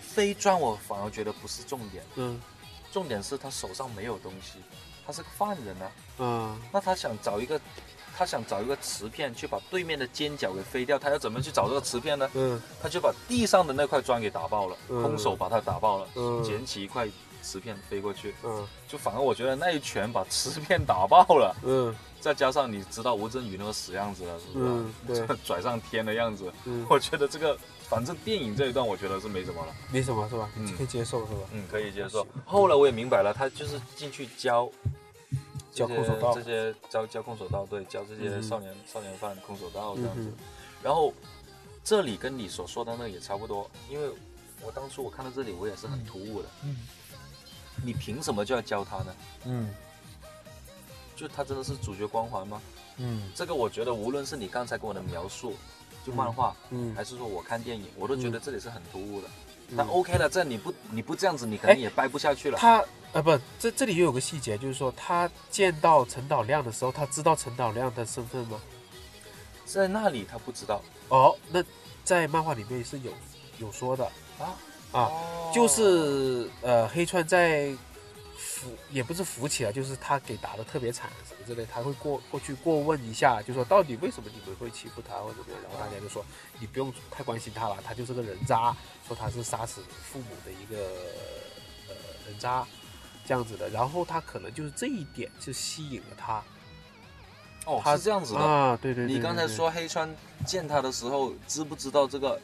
[0.00, 2.40] 飞砖，我反而觉得不是重点，嗯
[2.92, 4.58] 重点是他手上没有东西，
[5.06, 5.90] 他是个犯人啊。
[6.18, 7.60] 嗯那他想找一个，
[8.16, 12.28] 他想找一个瓷片去把对面的尖角给飞掉，他要怎么去找这个瓷片呢？
[12.34, 17.06] 嗯他就把地上的那块砖给打爆了，嗯空手把它打爆了，嗯捡起一块
[17.42, 18.66] 磁片飞过去，嗯。
[18.88, 21.94] 就反而我觉得那一拳把磁片打爆了，嗯。
[22.20, 24.66] 再加上你知道吴镇宇那个死样子了，是不是？
[24.68, 27.56] 嗯，对， 拽上天的样子，嗯，我觉得这个
[27.88, 30.46] 反正电影这一段我觉得是没什么了，没什么是吧？
[30.56, 30.76] 嗯。
[30.76, 31.40] 可以接受是吧？
[31.52, 32.26] 嗯，可以接受。
[32.44, 34.70] 后来我也明白了，他就是进去教
[35.72, 36.34] 教空手道。
[36.34, 38.42] 这些教教空手道，对，教这些嗯。
[38.42, 40.22] 少年、少年犯空手道这嗯样子。
[40.24, 40.34] 哼，
[40.82, 41.14] 然后
[41.82, 44.10] 这里跟你所说的那个也差不多，因为
[44.60, 46.76] 我当初我看到这里我也是很突兀的，嗯
[47.84, 49.16] 你凭什么就要教他呢？
[49.44, 49.74] 嗯
[51.16, 52.60] 就他真的是主角光环吗？
[52.96, 55.54] 嗯这个我觉得无论是你刚才给我的描述，
[56.06, 59.28] 就漫画，嗯还是说我看电影，我都觉得这里是很突兀的。
[59.28, 62.58] 嗯但 OK 了，这你不你不这样子，你可能也掰不下去了。
[62.58, 68.60] 他呃不，这这里又有个细节，就是说他见到陈导亮的时候，他知道陈导亮的身份吗？
[69.64, 71.62] 在那里他不知道哦，那
[72.02, 73.12] 在漫画里面是有
[73.58, 74.04] 有说的
[74.40, 74.58] 啊
[74.92, 77.72] 啊，哦就是呃黑川在
[78.36, 86.24] 扶也不是扶起来，就是他给打的特别惨什么之类，他会过过去过问一下，就说到底为什么你们会欺负他或者怎么样，然后大家就说
[86.60, 88.76] 你不用太关心他了，他就是个人渣，
[89.08, 89.80] 说他是杀死
[90.12, 90.76] 父母的一个
[91.88, 91.94] 呃
[92.26, 92.64] 人渣
[93.26, 96.42] 这样子的，然后他可能就是这一点就吸引了他，
[97.66, 98.40] 哦他是这样子的。
[98.40, 100.14] 啊，对对对你刚才说黑川
[100.46, 102.40] 见他的时候，知不知道这个？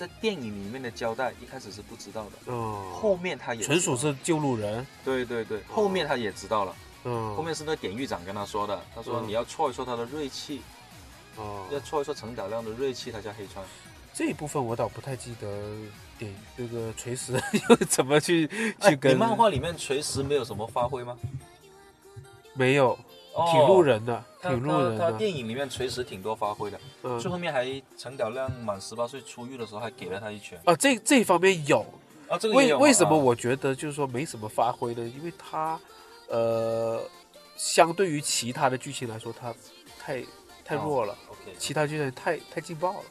[0.00, 10.62] 在电影里面的交代，一开始是不知道的，嗯，后面他也纯属是救路人，对对对，后面他也知道了，嗯，后面是那典狱长跟他说的，他说嗯你要挫一挫他的锐气，
[11.36, 13.62] 哦，要挫一挫陈导亮的锐气，他叫黑川。
[14.14, 15.46] 这一部分我倒不太记得
[16.18, 17.34] 点这个锤石
[17.68, 21.14] 又怎么去哎去跟你漫画里面锤石没有什么发挥吗？
[22.54, 22.98] 没有，哦
[23.50, 27.64] 挺路人的，他挺路人的，他他电影里面锤石挺多发挥的，最嗯，后面还
[27.96, 30.60] 陈晓亮满十八岁出狱的时候还给了他一拳。
[30.64, 31.84] 啊，这这一方面有，
[32.28, 33.16] 啊，这个也有为为什么啊。
[33.16, 35.02] 我觉得就是说没什么发挥呢？
[35.16, 35.78] 因为他
[36.28, 37.00] 呃，
[37.56, 39.54] 相对于其他的剧情来说，他
[39.98, 40.24] 太
[40.64, 41.54] 太弱了，OK？
[41.58, 43.04] 其他剧情太太劲爆了，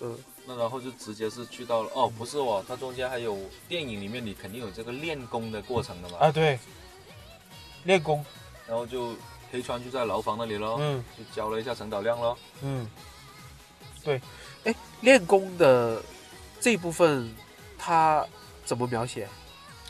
[0.00, 0.18] 嗯。
[0.44, 6.58] 那然后就直接是去到了哦，不是哦，它中间还有电影里面你肯定有这个练功的过程的嘛，啊对，
[7.84, 8.24] 练功，
[8.66, 9.12] 然后就
[9.52, 11.04] 黑川就在牢房那里喽，嗯。
[11.16, 12.36] 就教了一下陈导亮喽。
[12.62, 12.88] 嗯，
[14.02, 14.20] 对，
[14.64, 16.02] 哎，练功的
[16.58, 17.32] 这部分
[17.78, 18.26] 他
[18.64, 19.28] 怎么描写？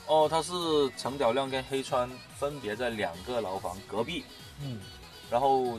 [0.09, 0.53] 哦，他是
[0.97, 4.25] 陈导亮跟黑川分别在两个牢房隔壁，
[4.61, 4.81] 嗯。
[5.31, 5.79] 然后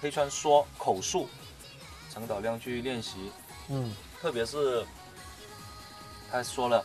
[0.00, 1.28] 黑川说口述，
[2.10, 3.32] 陈导亮去练习，
[3.68, 3.92] 嗯。
[4.20, 4.86] 特别是
[6.30, 6.84] 他说了，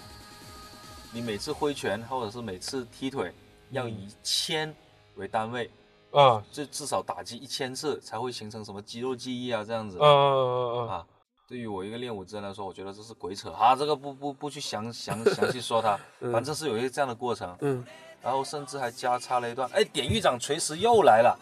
[1.12, 3.32] 你每次挥拳或者是每次踢腿
[3.70, 4.76] 要以千
[5.16, 5.70] 为单位，
[6.12, 6.44] 啊。
[6.52, 9.98] 就至少打击一千次才会形成什么肌肉记忆啊这样子。
[10.00, 11.08] 啊啊啊。
[11.48, 13.52] 对于我一个练武之人来说，我觉得这是鬼扯。
[13.52, 13.76] 啊！
[13.76, 16.32] 这个不不不去详详详细说它， 嗯。
[16.32, 17.86] 反正是有一个这样的过程，嗯。
[18.22, 21.38] 然后甚至还加插了一段，哎，典狱长锤石又来了，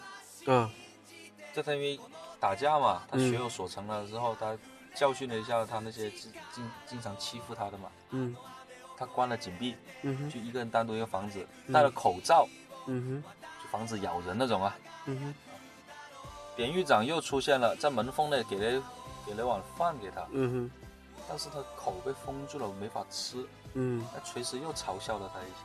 [0.46, 0.68] 嗯
[1.52, 2.00] 这他因为
[2.40, 4.56] 打架嘛，他嗯学有所成了之后，他
[4.94, 8.34] 教训了一下他那些经经经常欺负他的嘛，嗯。
[8.96, 10.30] 他关了紧闭，嗯哼。
[10.30, 11.72] 就一个人单独一个房子，嗯。
[11.72, 12.48] 戴了口罩，
[12.86, 13.39] 嗯就
[13.70, 14.76] 防止咬人那种啊。
[15.06, 15.34] 嗯哼。
[16.56, 18.82] 典狱长又出现了，在门缝内给了
[19.24, 20.70] 给了碗饭给他，嗯哼。
[21.28, 23.46] 但是他口被封住了，没法吃。
[23.74, 24.04] 嗯。
[24.12, 25.58] 那锤石又嘲笑了他一下，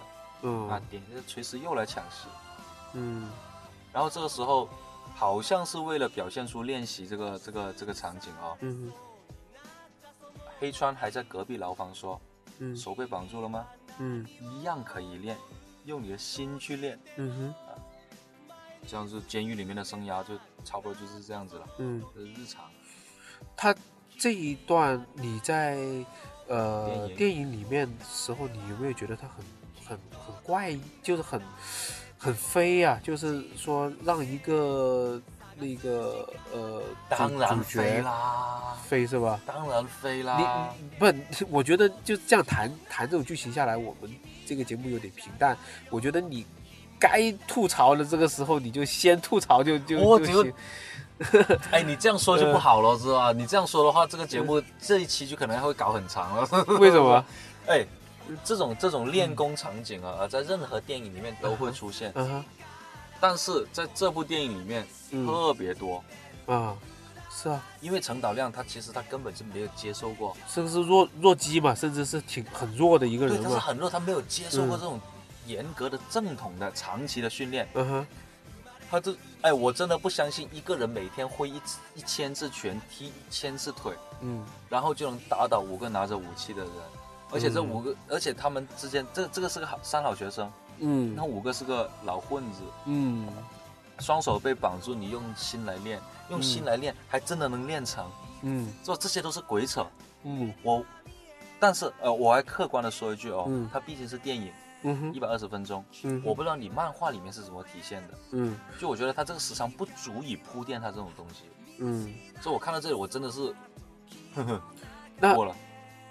[0.43, 2.27] 嗯啊嗯，典这锤石又来抢食。
[2.93, 3.29] 嗯。
[3.91, 4.69] 然后这个时候，
[5.15, 8.91] 好像是为了表现出练习这个这个这个场景啊、嗯
[10.57, 12.21] 黑川还在隔壁牢房说
[12.59, 12.75] 嗯。
[12.77, 13.65] 手被绑住了吗？
[13.97, 14.25] 嗯。
[14.39, 15.37] 一样可以练，
[15.83, 16.97] 用你的心去练。
[17.17, 17.64] 嗯哼
[18.87, 22.65] 这样子监狱里面的生涯就差不多就是这样子了，嗯，日常。
[23.55, 23.75] 他
[24.17, 25.77] 这一段你在
[26.47, 29.45] 呃电影里面时候，你有没有觉得他很
[29.87, 31.41] 很很怪异，就是很
[32.17, 32.99] 很飞啊？
[33.03, 35.21] 就是说让一个
[35.57, 39.39] 那个呃主当然飞角啦，飞是吧？
[39.45, 40.73] 当然飞啦。
[40.79, 44.13] 你不，我觉得就这样谈谈这种剧情下来，我们
[44.45, 45.57] 这个节目有点平淡。
[45.89, 46.45] 我觉得你
[46.99, 50.53] 该吐槽的这个时候，你就先吐槽就就就行。
[51.71, 53.31] 哎，你这样说就不好了，是吧？
[53.31, 56.45] 你这样说的话，这个节嗯目这一期就可能会搞很长了。
[56.77, 57.23] 为什么？
[57.67, 57.85] 哎，
[58.43, 62.13] 这种这种练功场景啊，在任何电影里面都会出现，
[63.21, 66.03] 但是在这部电影里面嗯特别多，
[66.47, 66.75] 啊，
[67.31, 73.43] 是啊，因为陈导亮他其实他根本就没有接受过，是不是弱弱鸡嘛，甚至是挺很弱的一个，人嘛。
[73.45, 74.99] 他是很弱，他没有接受过嗯这种
[75.45, 78.07] 严格的正统的长期的训练，嗯哼，
[78.89, 84.43] 他这哎，我真的不相信一个人每天挥一次一千次拳，踢一千次腿，嗯。
[84.69, 86.71] 然后就能打倒五个拿着武器的人。
[87.31, 91.13] 而且这五个，而且他们之间，这这个是个好三好学生，嗯。
[91.15, 93.27] 那五个是个老混子，嗯。
[93.99, 98.09] 双手被绑住，你用心来练，用心来练，还真的能练成，
[98.43, 98.71] 嗯。
[98.83, 99.85] 这这些都是鬼扯。
[100.23, 100.53] 嗯。
[100.63, 100.83] 我，
[101.59, 103.69] 但是呃，我还客观的说一句哦，嗯。
[103.73, 104.51] 它毕竟是电影，
[104.85, 108.57] 嗯一百二十分钟，嗯我不知道你漫画里面是怎么体现的，嗯。
[108.79, 111.43] 就我觉得它这个时长不足以铺垫它这种东西，
[111.79, 113.53] 嗯，所以我看到这里我真的是，
[114.35, 114.61] 呵呵，
[115.19, 115.55] 那过了，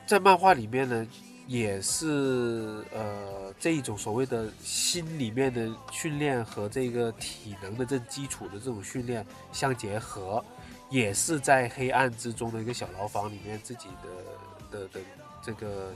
[0.06, 1.06] 在漫画里面呢，
[1.46, 10.44] 也是呃这一种所谓的心里面的训练和这个体能的这基础的这种训练相结合，
[10.90, 15.00] 也是在黑暗之中的一个小牢房里面自己的的的
[15.42, 15.92] 这个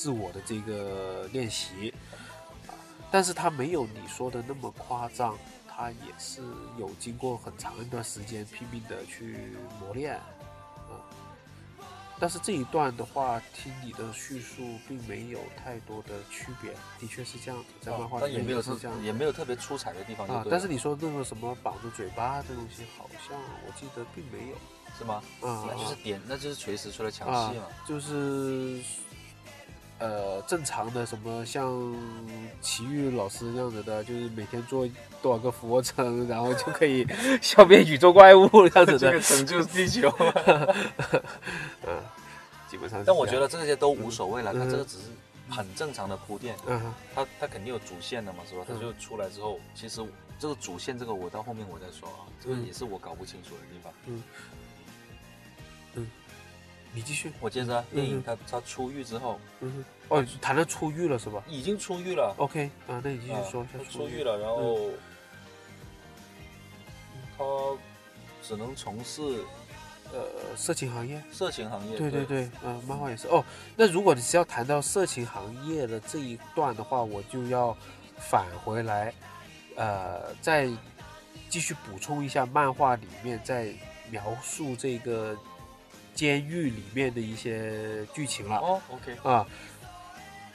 [0.00, 1.92] 自我的这个练习，
[2.66, 2.72] 啊，
[3.10, 5.36] 但是他没有你说的那么夸张。
[5.68, 6.42] 他也是
[6.78, 9.38] 有经过很长一段时间拼命的去
[9.78, 11.00] 磨练，啊，
[12.18, 20.44] 但是这一段的话，听你的叙述并没有太多的区别，的确是这样子，在漫画里面但也没有是这样子也没有特别出彩的地方啊。
[20.50, 24.56] 但是你说那个什么绑住嘴巴这东西，好像我记得并没有
[24.98, 25.22] 是吗？
[25.40, 27.64] 啊，那就是点，那就是锤石出来抢啊戏嘛。
[27.88, 28.82] 就是
[30.00, 31.94] 呃正常的什么像
[32.60, 34.88] 奇遇老师这样子的，就是每天做
[35.22, 37.06] 多少个俯卧撑，然后就可以
[37.40, 40.10] 消灭宇宙怪物这样子的，拯救地球。
[41.86, 42.02] 嗯，
[42.68, 43.04] 基本上。
[43.04, 45.04] 但我觉得这些都无所谓了，嗯它这个只是
[45.50, 48.64] 很正常的铺垫，嗯哼它它肯定有主线的嘛，是吧？
[48.66, 50.02] 它嗯就出来之后，其实
[50.38, 53.92] 这个主线这个我到后面我再说啊，这个嗯也是我搞不清楚的地方。
[56.92, 57.32] 你继续。
[57.40, 64.22] 我接着啊电影嗯它它出狱之后嗯哼，哦，谈到出狱了是吧已经出狱了，？OK 啊，那你继续啊说一下他出狱。
[64.22, 64.90] 了，然后
[67.38, 67.44] 他
[68.42, 69.22] 只能从事
[70.12, 71.22] 呃，色情行业。
[71.30, 71.96] 色情行业。
[71.96, 73.28] 对对对，嗯、漫画也是。
[73.28, 73.44] 哦，
[73.76, 77.76] 那如果你是要谈到色情行业的这一段的话，我就要
[78.18, 79.14] 返回来，
[79.76, 80.68] 呃，再
[81.48, 83.72] 继续补充一下漫画里面在
[84.10, 85.36] 描述这个
[86.20, 88.58] 监狱里面的一些剧情了。
[88.58, 89.46] 哦，OK，啊，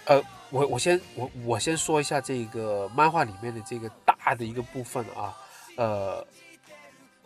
[0.06, 5.36] 呃，我我先我我先说一下这个漫画里面的这个大的一个部分啊，
[5.76, 6.24] 呃，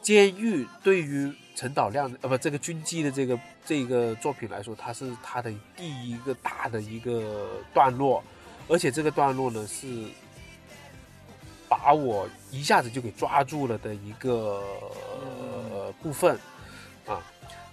[0.02, 8.24] 监狱对于陈导亮呃不这个军机的这个这个作品来说，它是它的第一个大的一个段落，
[8.70, 10.06] 而且这个段落呢是
[11.68, 14.64] 把我一下子就给抓住了的一个、
[15.74, 16.40] 呃、部分
[17.06, 17.22] 啊，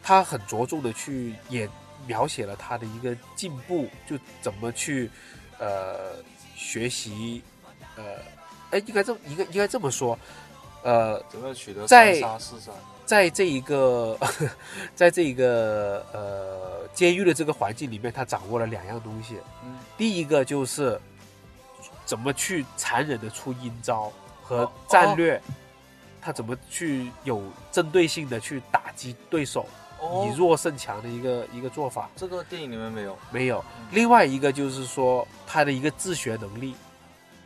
[0.07, 1.69] 他很着重的去也
[2.07, 5.11] 描写了他的一个进步，就怎么去
[5.59, 6.15] 呃
[6.55, 7.43] 学习，
[7.97, 8.05] 呃，
[8.71, 10.17] 哎，应该这应该应该这么说，
[10.85, 12.71] 呃，怎么取得在三杀四杀？
[13.05, 14.17] 在这一个，
[14.95, 19.39] 在这一个呃监狱的这个环境里面，他掌握了两样东西。
[19.65, 21.01] 嗯，第一个就是
[22.05, 25.43] 怎么去残忍的出阴招和哦战略，
[26.23, 27.43] 他怎么去有
[27.73, 29.67] 针对性的去打击对手，哦
[30.03, 32.09] 以弱胜强的一个一个做法。
[32.17, 33.19] 这个电影里面没有。
[33.31, 33.87] 没有嗯。
[33.93, 36.75] 另外一个就是说他的一个自学能力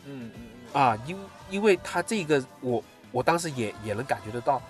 [0.07, 0.43] 嗯嗯
[0.75, 0.81] 嗯。
[0.81, 1.19] 啊，因
[1.51, 2.83] 因为他这个我
[3.13, 4.63] 我当时也也能感觉得到，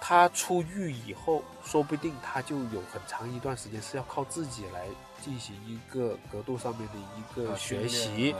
[0.00, 4.86] 他出狱以后，说不定他就有很长一段时间是要靠自己来
[5.22, 8.38] 进行一个格斗上面的一个啊学习啊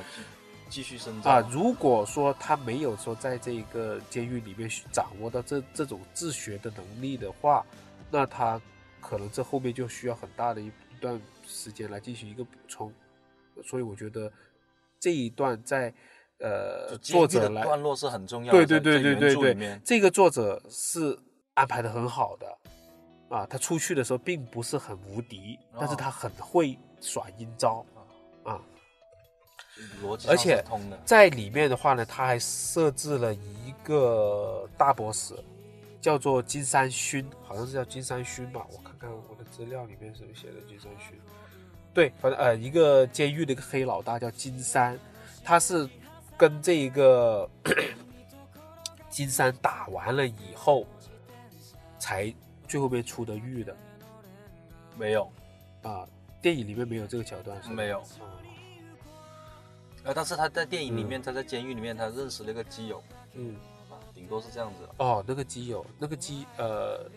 [0.68, 1.40] 继继续深啊。。
[1.50, 7.64] 如果说他没有说在这个监狱里面掌握到这这种自学的能力的话，
[8.10, 8.60] 那他
[9.00, 12.92] 可能这后面就需要很大的一一段时间来进行一个补充。
[13.64, 14.32] 所以我觉得
[14.98, 15.92] 这一段在
[16.38, 18.66] 呃作者来段落是很重要的。
[18.66, 21.18] 对对对对对这个作者是
[21.54, 22.58] 安排的很好的
[23.28, 27.84] 啊，他出去的时候并不是很无敌，但是哦他很会耍阴招
[28.44, 28.60] 啊。
[30.02, 30.64] 逻辑上而且。
[31.04, 35.34] 在里面的话呢，他还设置了一个大 boss，
[36.00, 38.66] 叫做金山勋，好像是叫金山勋吧？
[38.70, 41.18] 我看看我的资料里面是不是写的金山勋？
[41.92, 44.98] 对，反正呃，一个监狱的一个黑老大叫金山，
[45.44, 45.88] 他是
[46.36, 47.48] 跟这一个
[49.10, 50.86] 金山打完了以后，
[51.98, 52.32] 才
[52.66, 53.76] 最后面出的狱的
[54.96, 55.30] 没有，
[55.82, 56.06] 啊。
[56.42, 57.68] 电影里面没有这个桥段是？
[57.68, 58.32] 没有啊
[60.04, 63.54] 呃，但是他在电影里面，他在监狱里面，他认识了一个基友嗯。
[64.20, 64.88] 啊，顶多是这样子。
[64.98, 67.10] 哦，那个基友，那个基呃，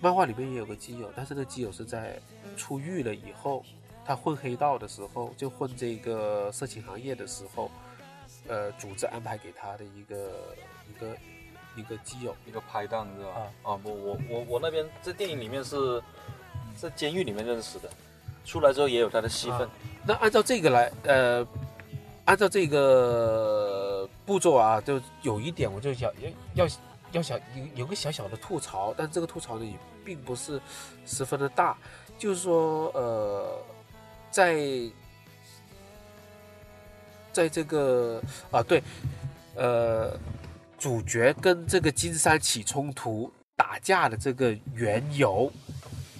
[0.00, 2.20] 漫画里面也有个基友，但是那个基友是在
[2.56, 3.64] 出狱了以后，
[4.04, 7.70] 他混黑道的时候，就混这个色情行业的时候，
[8.48, 10.30] 呃，组织安排给他的一个
[10.88, 11.16] 一个
[11.76, 12.36] 一个基友。
[12.46, 13.30] 一个拍档是吧？
[13.30, 16.02] 啊啊不，我我我那边在电影里面是
[16.76, 17.90] 在监狱里面认识的，
[18.44, 19.70] 出来之后也有他的戏份啊。
[20.06, 21.46] 那按照这个来，呃，
[22.26, 26.12] 按照这个步骤啊，就有一点我就想
[26.54, 26.72] 要要
[27.12, 29.72] 要想有有个小小的吐槽，但这个吐槽呢也
[30.04, 30.60] 并不是
[31.06, 31.76] 十分的大，
[32.18, 33.58] 就是说呃，
[34.30, 34.60] 在
[37.32, 38.82] 在这个啊对，
[39.54, 40.18] 呃，
[40.78, 45.50] 主角跟这个金山起冲突打架的这个缘由，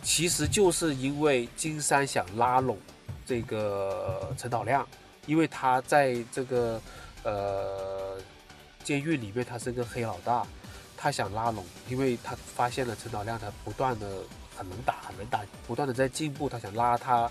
[0.02, 2.78] 其实就是因为金山想拉拢
[3.24, 4.86] 这个陈导亮，
[5.26, 6.80] 因为他在这个
[7.24, 8.16] 呃
[8.82, 10.46] 监狱里面他是个黑老大，
[10.96, 14.22] 他想拉拢，因为他发现了陈导亮他不断的
[14.56, 17.30] 很能打，很能打，不断的在进步，他想拉他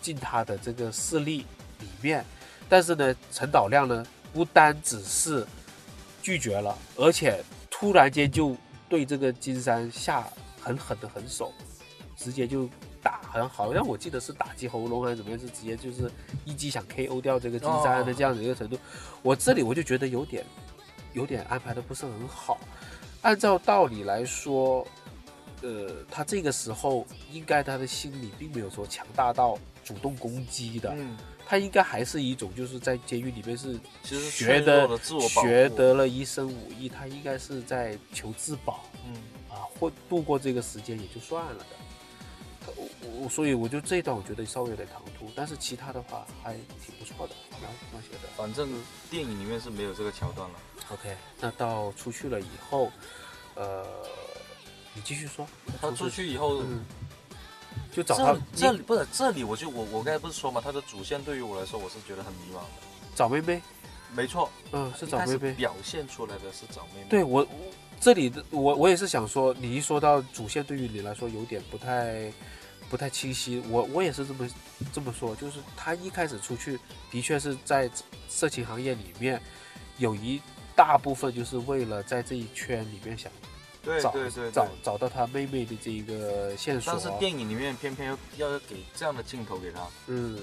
[0.00, 1.46] 进他的这个势力
[1.80, 2.24] 里面，
[2.68, 5.46] 但是呢，陈导亮呢不单只是
[6.22, 8.56] 拒绝了，而且突然间就
[8.88, 10.26] 对这个金山下
[10.60, 11.52] 狠狠的狠手，
[12.16, 12.68] 直接就
[13.04, 16.10] 打，好像好像我记得是打击喉咙还是怎么样，是直接就是
[16.44, 18.78] 一击想 KO 掉这个金山的这样的一个程度。
[19.22, 20.44] 我这里我就觉得有点
[21.12, 22.58] 有点安排的不是很好。
[23.20, 24.86] 按照道理来说，
[25.62, 38.84] 呃，他这个时候应该他的心理并没有说强大到主动攻击的，嗯，他应该还是一种就是在监狱里面是其实学的的自我学得了一身武艺，他应该是在求自保。
[39.06, 39.14] 嗯，
[39.48, 41.66] 啊，或度过这个时间也就算了的。
[43.04, 47.62] 我我所以我就这一段我觉得稍微有点唐突，但是其他的话还挺不错的，蛮
[47.92, 48.28] 蛮写的。
[48.36, 48.68] 反正
[49.10, 50.54] 电影里面是没有这个桥段了。
[50.90, 52.90] OK，那到出去了以后，
[53.54, 53.86] 呃，
[54.94, 55.46] 你继续说。
[55.80, 56.84] 他出去以后，嗯，
[57.92, 62.66] 就找他这这里不是这里，我就我我刚才不是说嘛，他的主线对于我来说，我是觉得很迷茫的。
[63.14, 63.62] 找妹妹，
[64.12, 65.52] 没错，嗯，是找妹妹。
[65.52, 67.06] 表现出来的是找妹妹。
[67.08, 67.48] 对我我
[68.00, 72.30] 这里的我我也是想说，你一说到主线，对于你来说有点不太
[72.90, 73.62] 不太清晰。
[73.68, 74.48] 我我也是这么
[74.92, 76.78] 这么说，就是他一开始出去
[77.10, 77.90] 的确是在
[78.28, 79.40] 色情行业里面
[79.98, 80.40] 有一
[80.76, 83.30] 大部分就是为了在这一圈里面想
[84.02, 84.68] 找对对对找。
[84.82, 86.92] 找到他妹妹的这一个线索。
[86.92, 90.38] 但是电影里面偏偏要要给这样的镜头给他，嗯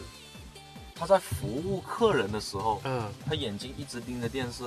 [0.94, 4.64] 他在服务客人的时候，嗯，他眼睛一直盯着电视，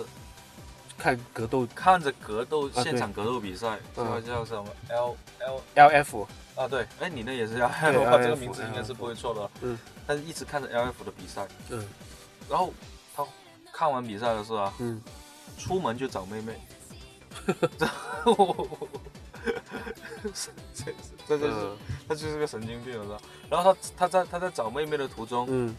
[0.99, 6.69] 看格斗看着格斗对现场格斗比赛，叫什么 L L L F，啊？
[6.69, 9.51] 对，哎，你那也是 F， 这个名字应该是不会错的。
[9.63, 11.87] 嗯，他一直看着 L F 的比赛，嗯
[12.49, 12.73] 然后
[13.17, 13.25] 他
[13.73, 15.01] 看完比赛的时候啊，嗯，
[15.59, 16.61] 出门就找妹妹，
[17.79, 17.87] 这
[20.75, 20.93] 这
[21.27, 21.77] 这就是嗯
[22.09, 23.21] 他就是个神经病，知道？
[23.51, 25.75] 然后他他在他在找妹妹的途中，嗯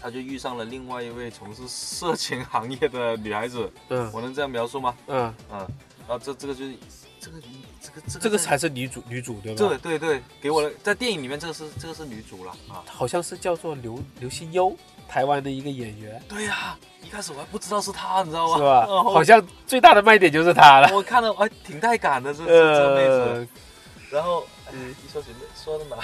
[0.00, 4.96] 他就遇上了另外一位从事色情行业的女孩子，嗯我能这样描述吗？
[5.06, 5.58] 嗯，嗯，
[6.00, 6.74] 然后这这个就是
[7.22, 7.40] 这个
[7.80, 9.58] 这个这个这个才是女主女主对吧？
[9.58, 12.82] 对对对，给我的在电影里面这个是这个是女主了啊。
[12.84, 14.76] 好像是叫做刘刘心悠，
[15.08, 18.56] 台湾的一个演员，对呀、一开始我还不知道是她，你知道吗？
[18.58, 18.86] 是吧？
[19.04, 20.92] 好像最大的卖点就是她了。
[20.92, 23.12] 我看了，哎，挺带感的这这这个妹子。
[23.12, 23.48] 呃，
[24.10, 25.96] 然后，哎嗯一说起妹说的嘛，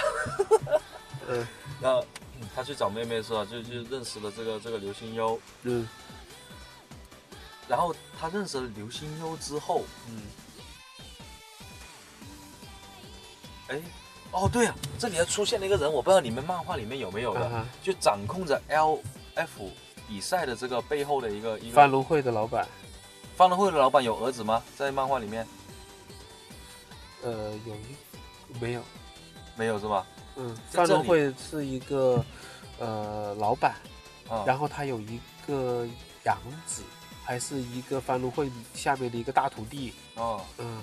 [1.27, 1.45] 嗯
[1.81, 2.05] 然后
[2.39, 3.45] 嗯他去找妹妹是吧？
[3.51, 5.37] 就就认识了这个这个刘心悠。
[5.63, 5.85] 嗯
[7.67, 10.21] 然后他认识了刘心悠之后，嗯
[13.69, 13.79] 哎，
[14.31, 18.99] 哦对啊，这里还出现了一个人，我不知道你们漫画里面有没有的，啊，就掌控着 L
[19.35, 19.71] F
[20.07, 22.67] 比赛的这个背后的一个一个翻龙会的老板，
[23.35, 24.61] 方龙会的老板有儿子吗？
[24.75, 25.47] 在漫画里面
[27.23, 28.81] 呃，有一没有？
[29.55, 30.05] 没有是吧？
[30.35, 32.23] 嗯，在这里翻龙会是一个
[32.79, 33.75] 呃老板，
[34.29, 35.85] 啊、然后他有一个
[36.25, 36.81] 养子，
[37.23, 39.93] 还是一个翻龙会下面的一个大徒弟。
[40.15, 40.81] 哦，嗯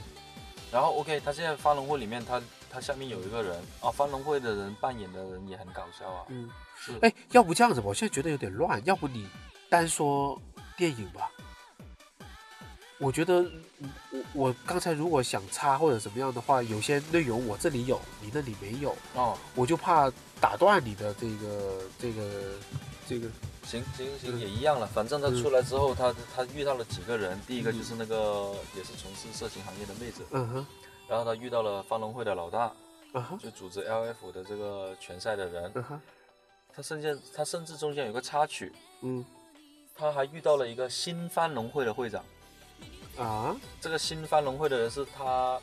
[0.70, 2.42] 然后 OK，他现在方龙会里面他
[2.76, 6.92] 他下面有一个人啊，方龙会的人扮演的人也很搞笑啊，嗯，是。
[7.00, 9.26] 哎，要不这样子吧，我现在觉得有点乱，要不你
[9.70, 10.38] 单说
[10.76, 11.30] 电影吧。
[12.98, 13.40] 我觉得
[13.78, 22.58] 嗯我我刚才如果想插或者怎么样的话，有些内容我这里有，你那里没有，哦，我就怕打断你的这个这个
[23.08, 23.27] 这个，
[23.64, 24.87] 行行行，嗯也一样了。
[24.87, 30.66] 反正他嗯出来之后，他他遇到了几个人，第一个就是那个也是从事色情行业的妹子，嗯哼，
[31.09, 32.73] 然后他遇到了方龙会的老大，
[33.40, 35.73] 就组织 LF 的这个拳赛的人，
[36.75, 39.25] 他甚至他甚至中间有个插曲，嗯。
[39.98, 42.23] 他还遇到了一个新番龙会的会长。
[43.17, 45.59] 啊，这个新番龙会的人是他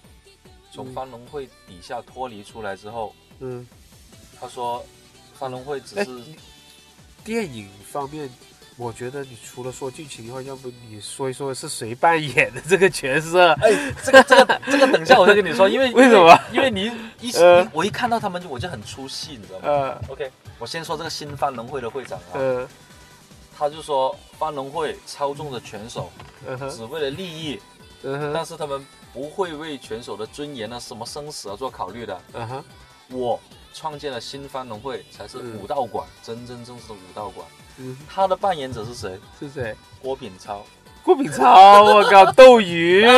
[0.71, 0.93] 从嗯。
[0.95, 3.67] 番龙会底下脱离出来之后，嗯，
[4.39, 4.83] 他说
[5.35, 6.23] 番龙会只哎是
[7.23, 8.27] 电影方面
[8.75, 13.51] 我觉得你除了说剧情以外，要不你说一说是谁扮演的这个角色？
[13.61, 16.39] 哎，这个这个这个，等一下我再跟你说，因为 为什么？
[16.51, 22.67] 因为你一、 呃我一看到他们就我就很出戏，你知道吗、呃 o k 我先说这个新番农会的会长啊，呃
[23.55, 26.11] 他就说番农会操纵着拳手，
[26.71, 27.61] 只为了利益，
[28.33, 32.21] 但是他们不会为拳手的尊严啊、什么生死啊做考虑的。
[32.33, 32.63] 嗯哼
[33.09, 33.39] 我
[33.71, 37.45] 创建了新番农会，才是嗯武道馆，真真正正的武道馆。
[37.77, 39.19] 嗯，他的扮演者是谁？
[39.39, 39.75] 是谁？
[40.01, 40.63] 郭品超。
[41.03, 43.03] 郭品超，我靠， 斗鱼。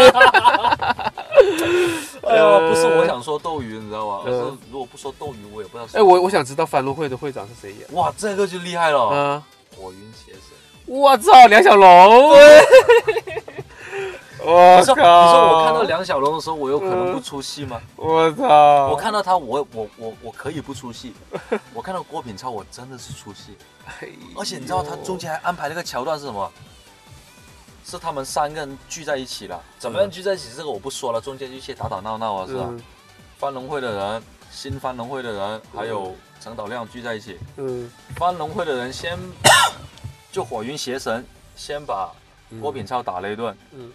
[2.28, 4.22] 哎呀，不是我想说斗鱼，你知道吗？
[4.26, 5.88] 而呃是如果不说斗鱼，我也不知道。
[5.94, 7.88] 哎，我我想知道反路会的会长是谁演？
[7.94, 9.10] 哇，这个就厉害了。
[9.12, 9.44] 嗯，
[9.78, 10.42] 火云邪神。
[10.88, 12.36] 我操，梁小龙。
[14.46, 15.26] 我你说，靠！
[15.26, 17.82] 你说我看到梁小龙的时候，我有可能不出戏吗？
[17.96, 18.88] 我操！
[18.90, 21.14] 我看到他，我我我我可以不出戏。
[21.74, 23.58] 我看到郭品超，我真的是出戏。
[24.38, 26.52] 而且你知道他中间还安排了个桥段是什么？
[27.84, 29.62] 是他们三个人聚在一起了。
[29.78, 30.50] 怎么样聚在一起？
[30.56, 32.70] 这个我不说了，中间一些打打闹闹啊，是吧？
[33.38, 37.38] 翻龙会的人、新翻龙会的人，还有陈导亮聚在一起。
[37.58, 39.18] 嗯，翻龙会的人先
[40.32, 41.24] 就火云邪神
[41.56, 42.12] 先把
[42.60, 43.92] 郭品超打了一顿，嗯，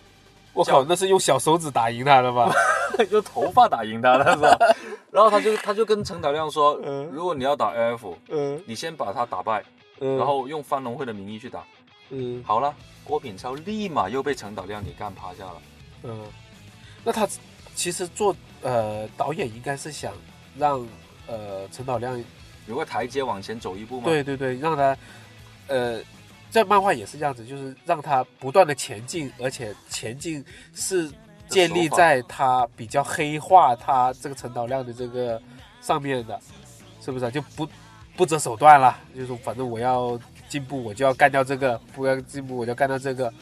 [0.53, 2.51] 我靠，那是用小手指打赢他的吧？
[3.11, 4.57] 用头发打赢他的是吧？
[5.11, 9.63] 然后他就他就跟陈导亮说，嗯如果你要打 AF，嗯你先把他打败，
[10.01, 11.63] 嗯，然后用翻龙会的名义去打。
[12.11, 12.75] 嗯好了，
[13.05, 15.63] 郭品超立马又被陈导亮给干趴下了。
[16.03, 16.27] 嗯，
[17.05, 17.27] 那他
[17.75, 20.13] 其实做呃导演应该是想
[20.59, 20.87] 让
[21.27, 22.23] 呃陈导亮
[22.67, 24.97] 有个台阶往前走一步嘛？，对对对，让他
[25.69, 26.01] 呃
[26.51, 30.45] 在漫画也是这样子，就是让他不断的前进，而且前进
[30.75, 31.11] 是
[31.49, 35.41] 建立在他比较黑化他这个陈导量的这个
[35.81, 36.41] 上面的，
[37.01, 37.69] 是不是啊、就不
[38.17, 43.33] 不择手段了，就是说反正我要进步，我就要干掉这个；不要进步，我就要干掉这个，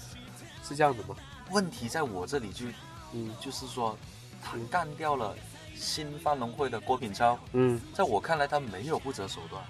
[0.62, 1.16] 是这样子吗？
[1.50, 2.66] 问题在我这里就
[3.14, 3.96] 嗯就是说，
[4.42, 5.34] 他干掉了
[5.74, 9.62] 新发农会的郭品超，嗯在我看来他没有不择手段。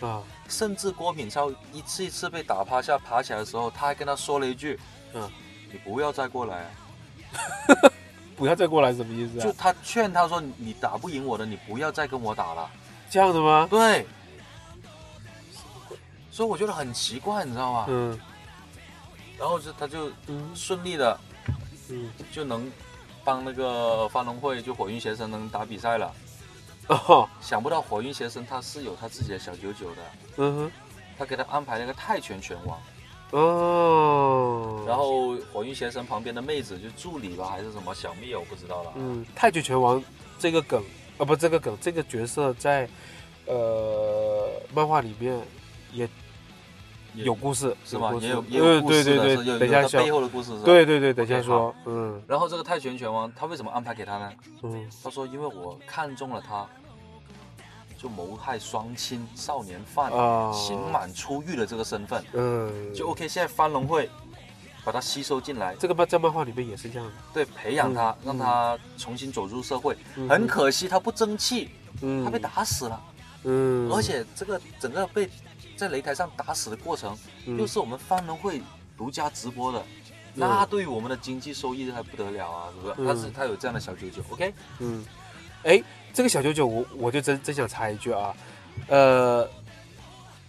[0.00, 4.78] 啊甚至郭品超一次一次被打趴下，爬起来的时候，他还跟他说了一句
[5.14, 5.30] ：“嗯，
[5.70, 6.70] 你不要再过来、啊。
[8.36, 9.44] 不要再过来什么意思啊？
[9.44, 12.68] 就他劝他说：“你打不赢我的，你不要再跟我打了。
[13.08, 13.68] 这样的吗”？
[13.70, 14.06] 对，
[16.30, 17.86] 所以我觉得很奇怪，你知道吗？
[17.88, 18.18] 嗯
[19.38, 21.18] 然后就他就嗯顺利的
[21.88, 22.70] 嗯就能
[23.24, 26.12] 帮那个方龙会就火云邪神能打比赛了。
[26.90, 30.02] 哦想不到火云邪神他是有他自己的小九九的，
[30.38, 30.72] 嗯哼
[31.16, 32.78] 他给他安排了一个泰拳拳王。
[33.32, 38.92] 哦，然后火云邪神旁边的妹子就助理吧，还是什么小蜜，我不知道了。
[38.96, 40.02] 嗯，泰拳拳王
[40.36, 40.82] 这个梗，
[41.16, 42.88] 啊不，这个梗，这个角色在
[43.46, 45.40] 呃漫画里面
[45.92, 46.08] 也
[47.14, 48.12] 也有故事，是吗？
[48.20, 50.64] 也有也有嗯故事的，对对对，等一下背，后的故事是吧？。
[50.64, 54.32] 对对对，等一下说，嗯然后这个泰拳拳王他为什么安排给他呢？
[54.64, 56.66] 嗯他说因为我看中了他，
[58.00, 63.28] 就谋害双亲少年犯、啊，刑满出狱的这个身份，嗯，就 OK。
[63.28, 64.08] 现在番龙会
[64.82, 67.06] 把他吸收进来，这个漫在漫画里面也是这样。
[67.06, 69.94] 的，对，培养他，嗯让他重新走入社会。
[70.16, 70.26] 嗯。
[70.30, 71.68] 很，可惜他不争气，
[72.00, 73.02] 嗯，他被，打死了。
[73.44, 75.28] 嗯，而且这个整个被
[75.76, 77.58] 在擂台上打死的过程，嗯。
[77.58, 78.62] 又是我们番龙会
[78.96, 79.84] 独家直播的，
[80.32, 82.94] 那对于我们的经济收益还不得了啊，是不是？
[82.96, 83.06] 嗯。
[83.06, 84.54] 他是他有这样的小九九，OK？
[84.78, 85.04] 嗯，
[85.64, 85.82] 哎，
[86.12, 88.34] 这个小九九，我我就真真想插一句啊，
[88.88, 89.48] 呃，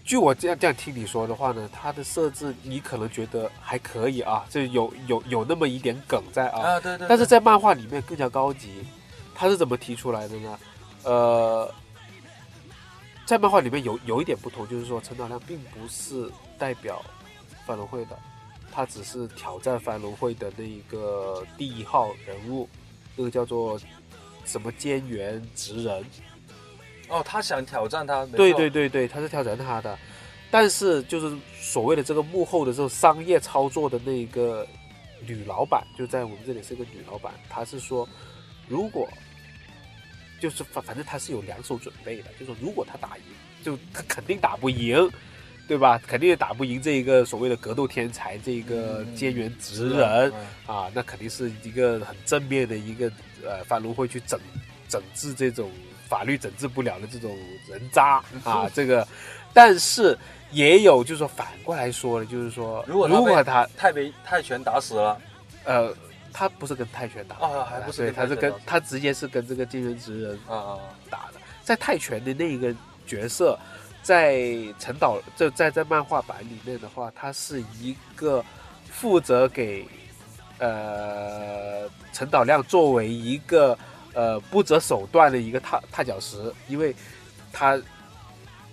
[0.03, 7.07] 据我这样这样听你说的话呢，它的设置你可能觉得还可以啊，就有有有那么一点梗在啊，啊，对对。
[7.07, 8.83] 但是在漫画里面更加高级，
[9.35, 10.59] 它是怎么提出来的呢？
[11.03, 11.73] 呃，
[13.25, 17.01] 在漫画里面有有一点不同，就是说陈导亮并不是代表
[17.65, 18.17] 反龙会的，
[18.71, 22.67] 他只是挑战范龙会的那一个第一号人物，
[23.15, 23.79] 那个叫做
[24.45, 26.05] 什么菅原直人。
[27.09, 29.99] 哦，他想挑战他，对对对对，他是挑战他的，
[30.49, 34.65] 但是就是所谓的这个幕后的这种商业操作的那个
[35.25, 38.07] 女老板，就在我们这里是个女老板，她是说，
[38.67, 39.09] 如果
[40.39, 43.23] 就是反反正她是有两手准备的，就说如果她打赢，
[43.61, 45.09] 就她肯定打不赢。
[45.67, 45.99] 对吧？
[46.05, 50.31] 肯定也打不赢这一个所谓的格斗天才，这一个嗯菅原直人，
[50.67, 53.11] 嗯啊，那肯定是一个很正面的一个
[53.45, 54.39] 呃，范龙会去整
[54.89, 55.71] 整治这种
[56.07, 57.35] 法律整治不了的这种
[57.69, 59.07] 人渣 啊，这个，
[59.53, 60.17] 但是
[60.51, 65.21] 也有就是说反过来说的，就是说如果如果他泰被泰拳打死了，
[65.63, 65.95] 呃，
[66.33, 72.75] 他不是跟泰拳打的，啊还不是他是跟他直接是跟这个菅原直人啊啊，打的，在泰拳的那一个
[73.07, 73.57] 角色，
[74.01, 78.43] 在陈导这在在漫画版里面的话，他是一个
[78.85, 79.85] 负责给
[80.57, 83.77] 呃陈导亮作为一个
[84.13, 86.95] 呃不择手段的一个踏踏脚石，因为
[87.53, 87.79] 他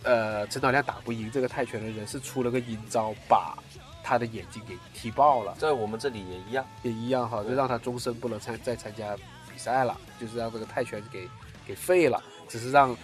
[0.03, 3.57] 呃陈导亮打不赢这个泰拳的人，是出了个阴招，把
[4.03, 6.65] 他的眼睛给踢爆了，在我们这里也一样。
[6.83, 9.15] 也一样哈，就让他终身不能参再参加
[9.53, 11.29] 比赛了，就是让这个泰拳给
[11.67, 12.97] 给废了，只是让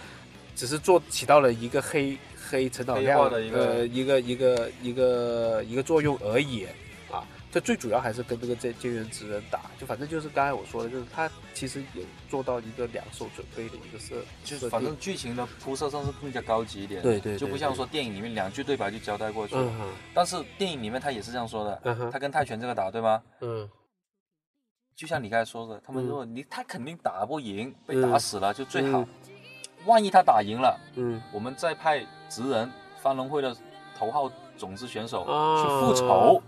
[0.55, 2.17] 只是做起到了一个黑
[2.49, 6.65] 黑陈导黑亮化的一个呃一个一个一个一个作用而已
[7.11, 7.27] 啊。
[7.51, 19.61] 这最主要还是跟这个这菅原直人打，就反正就是刚才我说的，就是他其实有做到一个两手准备的一个设，就是反正剧情的铺设上是更加高级一点，对对对就不像说电影里面两句对白就交代过去了。
[19.79, 23.23] 嗯但是电影里面他也是这样说的，嗯他跟泰拳这个打对吗？
[23.39, 23.69] 嗯
[24.93, 29.07] 就像你刚才说的，他们嗯说你他肯定打不赢，被嗯打死了就最好嗯。
[29.85, 31.21] 万一他打赢了，嗯。
[31.31, 32.71] 我们再派职人
[33.01, 33.55] 翻龙会的
[33.97, 35.61] 头号种子选手啊。
[35.61, 36.41] 去复仇，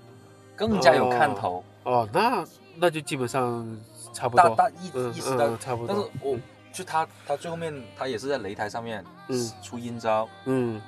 [0.56, 1.64] 更加有看头。
[1.84, 3.66] 哦，那那就基本上
[4.14, 6.38] 差不多，大大意嗯意识到嗯，差不多，但是我
[6.74, 9.52] 就他他最后面他也是在擂台上面嗯。
[9.62, 10.82] 出阴招，嗯。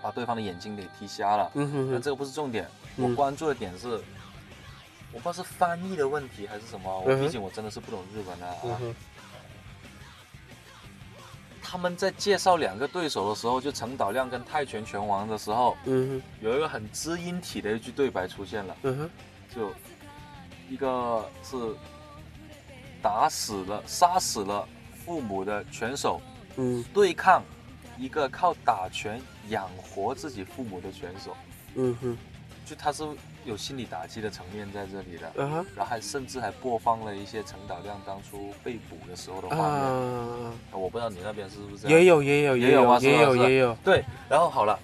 [0.00, 1.50] 把对方的眼睛给踢瞎了。
[1.54, 1.92] 嗯哼哼。
[1.92, 3.10] 但这个不是重点，嗯。
[3.10, 3.88] 我关注的点是，
[5.12, 8.78] 我不知道是翻译的问题还是什么，我毕竟我真的是不懂日文的啊。
[11.70, 16.22] 他们在介绍两个对手的时候，就陈导亮跟泰拳拳王的时候，嗯哼。
[16.40, 19.10] 有一个很知音体的一句对白出现了，嗯哼。
[19.54, 19.70] 就
[20.70, 21.56] 一个是
[23.02, 24.66] 打死了、杀死了
[25.04, 26.22] 父母的拳手，
[26.56, 26.82] 嗯。
[26.94, 27.42] 对抗
[27.98, 31.36] 一个靠打拳养活自己父母的拳手，
[31.74, 32.16] 嗯哼。
[32.64, 33.04] 就他是
[33.48, 35.32] 有心理打击的层面在这里的。
[35.36, 35.66] 嗯哼。
[35.74, 41.88] 然后还甚至还播放了一些陈导亮当初被捕的时候的画面，啊，我不知道你那边是不是？
[41.88, 44.78] 也有也有也有啊也有也有，对，然后好了，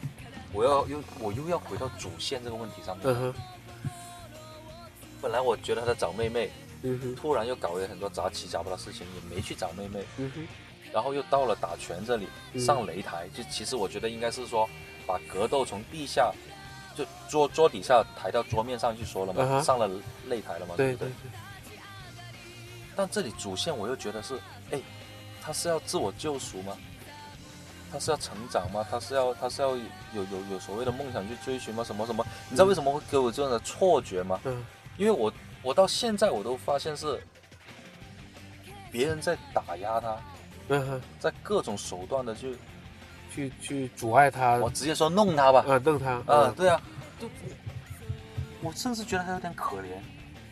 [0.52, 3.06] 我要又我又要回到主线这个问题上面。
[3.06, 3.34] 嗯哼。
[5.20, 6.50] 本来我觉得他在找妹妹，
[6.82, 7.14] 嗯哼。
[7.14, 10.46] 突然又搞了很多杂七杂八的事情，也没去找妹妹，嗯哼。
[10.92, 12.60] 然后又到了打拳这里，嗯。
[12.60, 14.68] 上擂台，就其实我觉得应该是说
[15.06, 16.32] 把格斗从地下。
[16.94, 19.88] 就桌桌底下抬到桌面上去说了嘛上了
[20.28, 21.30] 擂台了嘛，不对对对，
[22.94, 24.38] 但这里主线我又觉得是，
[24.70, 24.80] 哎，
[25.42, 26.76] 他是要自我救赎吗？
[27.92, 28.84] 他是要成长吗？
[28.90, 29.82] 他是要他是要有
[30.14, 31.84] 有有所谓的梦想去追寻吗？
[31.84, 32.24] 什么什么？
[32.48, 34.40] 你知道为什么会给我这样的错觉吗？
[34.44, 34.64] 嗯
[34.96, 37.20] 因为我我到现在我都发现是
[38.92, 40.16] 别人在打压他，
[40.68, 42.56] 嗯，在各种手段的去，
[43.34, 45.64] 去去阻碍他我直接说弄他吧。
[45.66, 46.80] 啊弄他啊，嗯对啊，
[47.20, 47.28] 就
[48.62, 49.88] 我甚至觉得他有点可怜。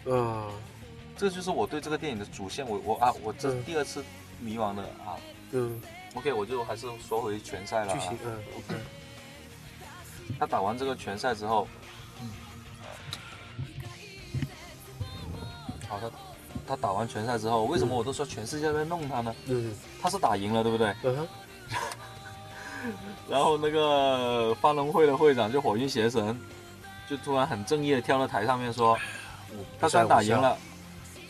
[0.07, 0.51] 嗯
[1.17, 4.03] 这就是我对这个电影的主线，我我啊，我这嗯第二次
[4.41, 5.15] 迷茫的啊。
[5.53, 5.81] 嗯
[6.15, 7.95] OK，我就还是说回拳赛了、啊。
[7.95, 8.81] 剧情嗯 OK
[10.39, 11.69] 他打完这个拳赛之后，
[12.21, 12.29] 嗯
[15.89, 16.11] 好，他
[16.67, 19.35] 他打完拳赛之后，为什么我都说全世界都在弄他呢？
[19.47, 19.73] 嗯
[20.03, 20.89] 他是打赢了，对不对？
[21.05, 21.29] 嗯哼
[23.29, 26.39] 然后那个发龙会的会长就火云邪神，
[27.09, 28.99] 就突然很正义的跳到台上面说，
[29.81, 30.57] 他虽然打赢了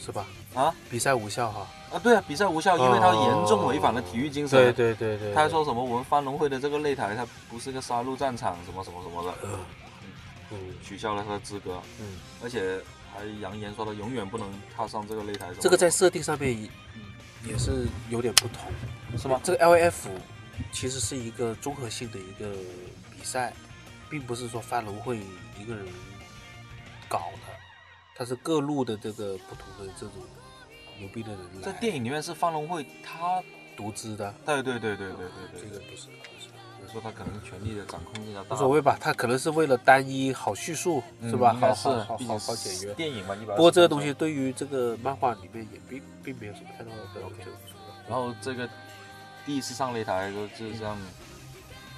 [0.01, 0.27] 是吧？
[0.55, 4.59] 啊比赛无效哈，啊，对啊，比赛无效，因为他严重违反了体育精神。
[4.59, 9.35] 对对对对，他还说什么我们翻龙会的这个擂台，它不是个杀戮战场，什么什么什么的，
[10.51, 12.79] 嗯取消了他的资格，嗯，而且
[13.15, 14.47] 还扬言说他永远不能
[14.77, 15.47] 踏上这个擂台。
[15.59, 16.69] 这个在设定上面也
[17.53, 18.71] 也是有点不同。
[19.17, 19.41] 是吗？
[19.43, 19.93] 这个 LF
[20.71, 22.53] 其实是一个综合性的一个
[23.11, 23.53] 比赛，
[24.09, 25.19] 并不是说翻龙会
[25.59, 25.87] 一个人
[27.09, 27.53] 搞的，
[28.15, 30.17] 它是各路的这个不同的这种
[30.99, 31.63] 牛逼的人来。
[31.63, 33.43] 在电影里面是范龙会，他
[33.77, 36.49] 独资的，对对对对对对对这个不是不是
[36.83, 38.57] 有时候他可能权力的掌控更加大。
[38.57, 41.55] 无所谓吧，他可能是为了单一好叙述，嗯是吧？
[41.55, 42.95] 好好好好好简约。
[42.95, 43.57] 电影嘛，一般。
[43.57, 47.53] 不过这个东西，对于这个漫画里面也并并没有什么太多的这个说的
[48.09, 48.69] 然后这个
[49.45, 50.97] 第一次上擂台就就这样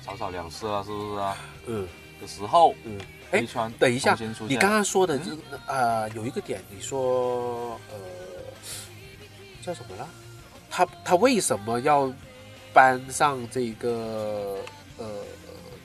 [0.02, 1.36] 草草了事了，是不是啊？
[1.66, 1.86] 嗯
[2.20, 2.98] 的时候，嗯，
[3.32, 3.44] 哎
[3.78, 4.16] 等一下
[4.46, 7.96] 你刚刚说的嗯这个呃，有一个点，你说呃
[9.62, 10.08] 叫什么了？
[10.70, 12.12] 他他为什么要
[12.72, 14.58] 搬上这个
[14.96, 15.06] 呃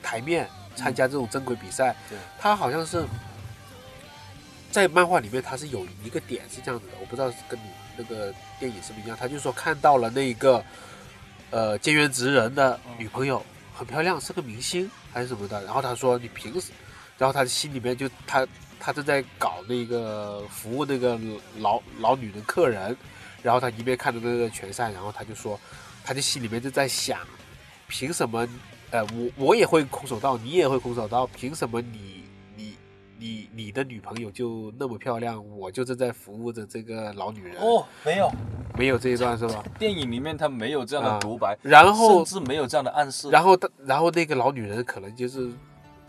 [0.02, 1.94] 台面参加这种正规比赛？
[2.08, 3.04] 对他好像是
[4.70, 7.64] 在漫画里面，他是有一个点是这样子的，我不知道跟你
[7.96, 9.16] 那个电影是不是一样。
[9.18, 10.64] 他就说看到了那个
[11.50, 13.44] 呃菅原直人的女朋友
[13.74, 16.70] 很漂亮，是个明星还是什么的，然后他说你凭什？
[17.18, 18.46] 然后他心里面就他
[18.78, 21.18] 他正在搞那个服务那个
[21.58, 22.96] 老老女人客人，
[23.42, 25.60] 然后他一边看着那个拳赛，然后他就说，
[26.02, 27.20] 他就心里面就在想，
[27.88, 28.48] 凭什么
[28.90, 32.19] 呃，我我也会空手道，你也会空手道，凭什么你
[33.20, 37.56] 你你你的女朋友就那么漂亮，我就正在服务着这个老女人？
[37.60, 38.30] 哦，没有，
[38.78, 39.62] 没有这一段是吧？
[39.78, 43.28] 电影里面他没有这样的啊独白，然后甚至没有这样的暗示。
[43.28, 45.50] 然后他然后那个老女人可能就是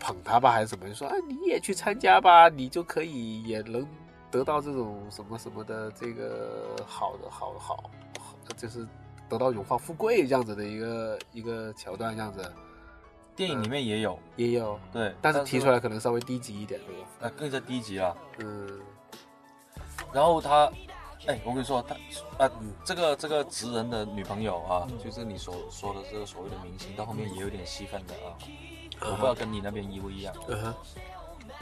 [0.00, 0.88] 捧他吧，还是怎么？
[0.88, 3.86] 就说啊，你也去参加吧，你就可以也能
[4.30, 8.86] 得到这种什么什么的这个好的好好好，就是
[9.28, 12.40] 得到荣华富贵这样子的一个一个桥段，这样子
[13.34, 17.08] 电影里面也有，也有，对，但是提出来可能稍微低级一点，对吧？
[17.20, 18.16] 呃更加低级了。
[18.38, 18.80] 嗯
[20.12, 20.70] 然后他，
[21.26, 21.94] 哎，我跟你说，他
[22.44, 28.36] 啊嗯，这个这个职人的女朋友啊，就是你所说的这个所谓的明星，到后面也有点戏份的啊。
[29.00, 30.34] 我不知道跟你那边一不一样。
[30.48, 30.74] 嗯哼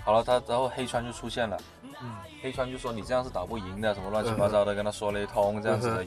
[0.04, 1.56] 好了，他然后黑川就出现了，
[2.02, 6.04] 嗯黑川就说你这样是打不赢的，什么乱七八糟的，跟他说了一通这样子的。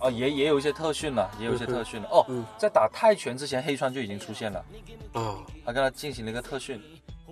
[0.00, 2.08] 哦，也也有一些特训了，也有一些特训了。
[2.10, 4.64] 哦嗯，在打泰拳之前，黑川就已经出现了，
[5.12, 6.82] 哦他跟他进行了一个特训。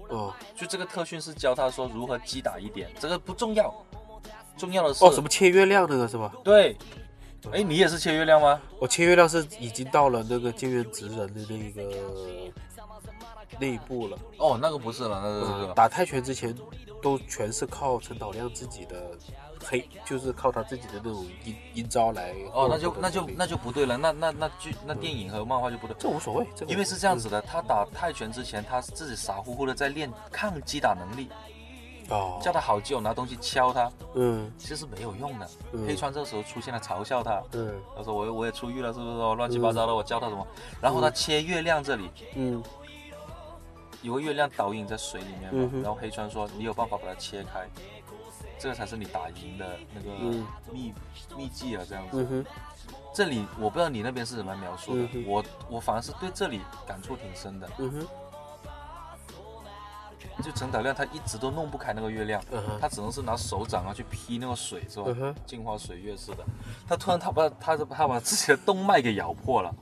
[0.08, 3.74] 哦就这个特训是教他说如何击打一点，这个不重要，
[4.56, 6.32] 重要的是哦，什么切月亮那个是吧？
[6.44, 6.76] 对。
[7.50, 8.60] 哎，你也是切月亮吗？
[8.78, 12.52] 我切月亮是已经到了那个剑院职人的那个
[13.58, 14.16] 那一步了。
[14.38, 16.56] 哦，那个不是了，那个是嗯，打泰拳之前
[17.02, 19.10] 都全是靠陈导亮自己的
[19.62, 22.34] 黑，就是靠他自己的那种阴阴招来。
[22.52, 31.28] 哦，那就那就那就不对了，那那那剧那电影和漫画就不对，这无所谓，因为是这样子的，他打泰拳之前，他自己傻乎乎的在练抗击打能力，
[32.08, 35.48] 哦，叫他好基友拿东西敲他，嗯其实没有用的。
[35.72, 39.12] 嗯黑川这时候出现了，嘲笑他，嗯他说我我也出狱了，是不是？
[39.16, 40.46] 我乱七八糟的，我教他什么？
[40.80, 42.62] 然后他切月亮这里嗯
[44.02, 47.68] 有个月亮倒影在水里面嘛嗯，然后黑川说你有办法把它切开，
[48.62, 50.94] 这个才是你打赢的那个嗯秘
[51.36, 52.24] 秘籍啊，这样子。
[52.30, 52.46] 嗯
[53.12, 57.68] 这里我不知道你那边是怎么描述的嗯，我我反而是对这里感触挺深的。
[57.78, 58.06] 嗯哼
[60.42, 62.42] 就陈导亮他一直都弄不开那个月亮，
[62.80, 65.34] 他只能是拿手掌啊去劈那个水，是吧？
[65.46, 66.44] 镜花水月似的。
[66.88, 69.72] 他突然他把他他把自己的动脉给咬破了，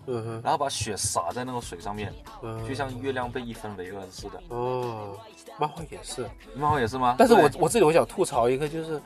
[0.43, 4.41] 然后把血洒在那个水上面，嗯，就像月亮被一分为二似的。
[4.49, 5.17] 哦，
[5.59, 6.29] 漫画也是。
[6.55, 7.17] 漫画也是吗？
[7.19, 9.01] 但是我我这里我想吐槽一个，就是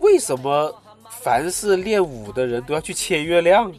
[0.00, 0.72] 为什么
[1.10, 3.72] 凡是练武的人都要去切月亮？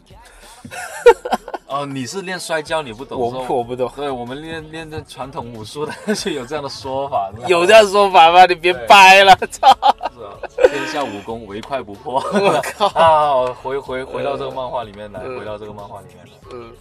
[1.66, 8.46] 哦，你是练摔跤，你不懂我我不懂，对我们练练这传统武术的 就有这样的说法，有这样说法吗？
[8.46, 9.68] 你别掰了，操！
[10.14, 10.38] 是啊，
[10.68, 12.20] 天下武功唯快不破。
[12.32, 12.86] 我靠！
[12.88, 16.32] 啊，回回回到这个漫画里面来，嗯回到这个漫画里面来。
[16.52, 16.72] 嗯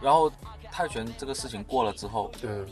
[0.00, 0.30] 然后
[0.70, 2.64] 泰拳这个事情过了之后，嗯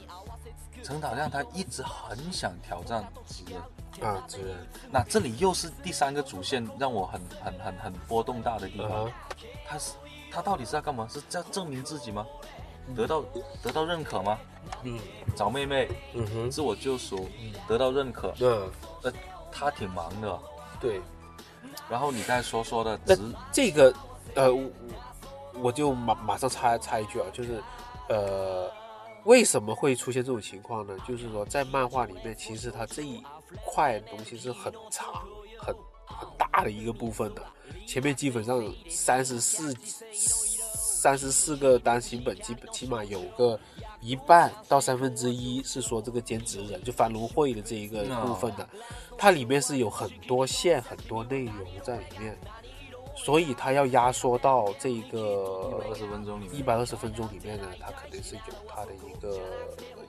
[0.83, 3.61] 陈导亮他一直很想挑战职人，
[4.03, 4.57] 啊，职人
[4.91, 9.07] 那这里又是第三个主线，让我很很很很波动大的地方。
[9.07, 9.13] 啊
[9.69, 9.93] 他是
[10.31, 11.09] 他到底是在干嘛？
[11.11, 12.25] 是在证明自己吗？
[12.95, 13.25] 得到
[13.63, 14.39] 得到认可吗？
[14.85, 14.99] 嗯
[15.35, 17.29] 找妹妹，嗯哼，自我救赎，
[17.67, 18.33] 得到认可。
[19.03, 19.11] 那
[19.51, 20.39] 他挺忙的。
[20.81, 21.01] 对，
[21.89, 22.99] 然后你刚才说说的
[23.51, 23.93] 这个
[24.35, 24.71] 呃，我
[25.55, 27.61] 我就马马上插插一句啊，就是
[28.09, 28.71] 呃，
[29.25, 30.97] 为什么会出现这种情况呢？
[31.09, 33.21] 就是说在漫画里面，其实他这一
[33.65, 35.25] 块东西是很长、
[35.59, 37.43] 很很大的一个部分的，
[37.87, 39.75] 前面基本上三十四
[40.13, 43.59] 三十四个单行本，基本起码有个
[44.01, 48.69] 一半到三分之一是说这个兼职人，就繁荣会的这一个部分的，
[49.17, 52.37] 它里面是有很多线、很多内容在里面，
[53.15, 59.39] 所以它要压缩到这一个百二十分钟里面，一百二十分钟里面呢，它肯定是有它的一个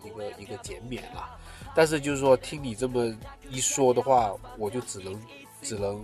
[0.04, 1.38] 一个一个减免啦。
[1.78, 3.16] 但是就是说，听你这么
[3.52, 5.22] 一说的话，我就只能
[5.62, 6.04] 只能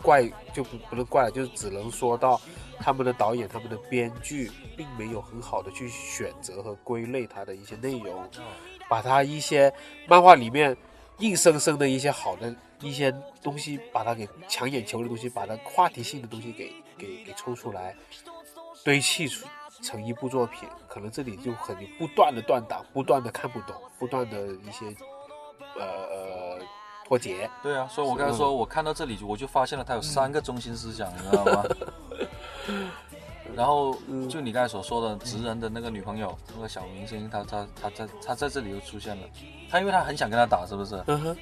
[0.00, 2.40] 怪，就不不能怪了，就是只能说到
[2.78, 8.26] 他们的导演、他们的编剧并没有很好的去选择和归类它的一些内容，
[8.88, 9.70] 把它一些
[10.08, 10.74] 漫画里面
[11.18, 17.94] 硬生生的一些好的一些东西，把它给抢眼球的东西，把它话题性的东西给给给抽出来，
[18.82, 19.46] 堆砌出
[19.84, 20.68] 成一部作品。
[20.88, 24.86] 可能这里就很不断的断档，不断的看不懂，不断的一些
[25.78, 26.58] 呃呃
[27.06, 27.48] 脱节。
[27.62, 31.64] 对啊，所以我刚才说，我看到这里我就发现了他有三个中心思想，你知道吗？
[33.54, 39.22] 然后嗯就你刚才所说的直人的那个女朋友，那个小明星，他他他在他在这里又出现了。
[39.70, 41.00] 他因为他很想跟他打，是不是？
[41.06, 41.36] 嗯哼，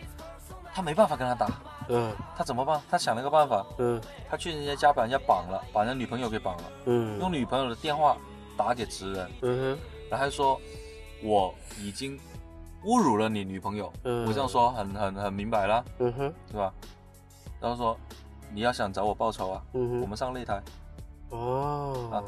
[0.75, 1.49] 他没办法跟他打，
[1.89, 2.79] 嗯他怎么办？
[2.91, 8.17] 他想了个办法，嗯他去人家家把人家绑了，把人家女朋友给绑了，嗯用女朋友的电话
[8.57, 9.79] 打给直人，嗯哼。
[10.11, 10.61] 然后他说
[11.23, 12.19] 我已经
[12.85, 14.27] 侮辱了你女朋友，嗯。
[14.27, 16.35] 我这样说很很很明白了，嗯哼。
[16.51, 16.73] 是吧？
[17.61, 17.99] 然后说
[18.53, 20.63] 你要想找我报仇啊，嗯哼，我们上擂台。
[21.31, 22.11] 哦。
[22.13, 22.23] 啊。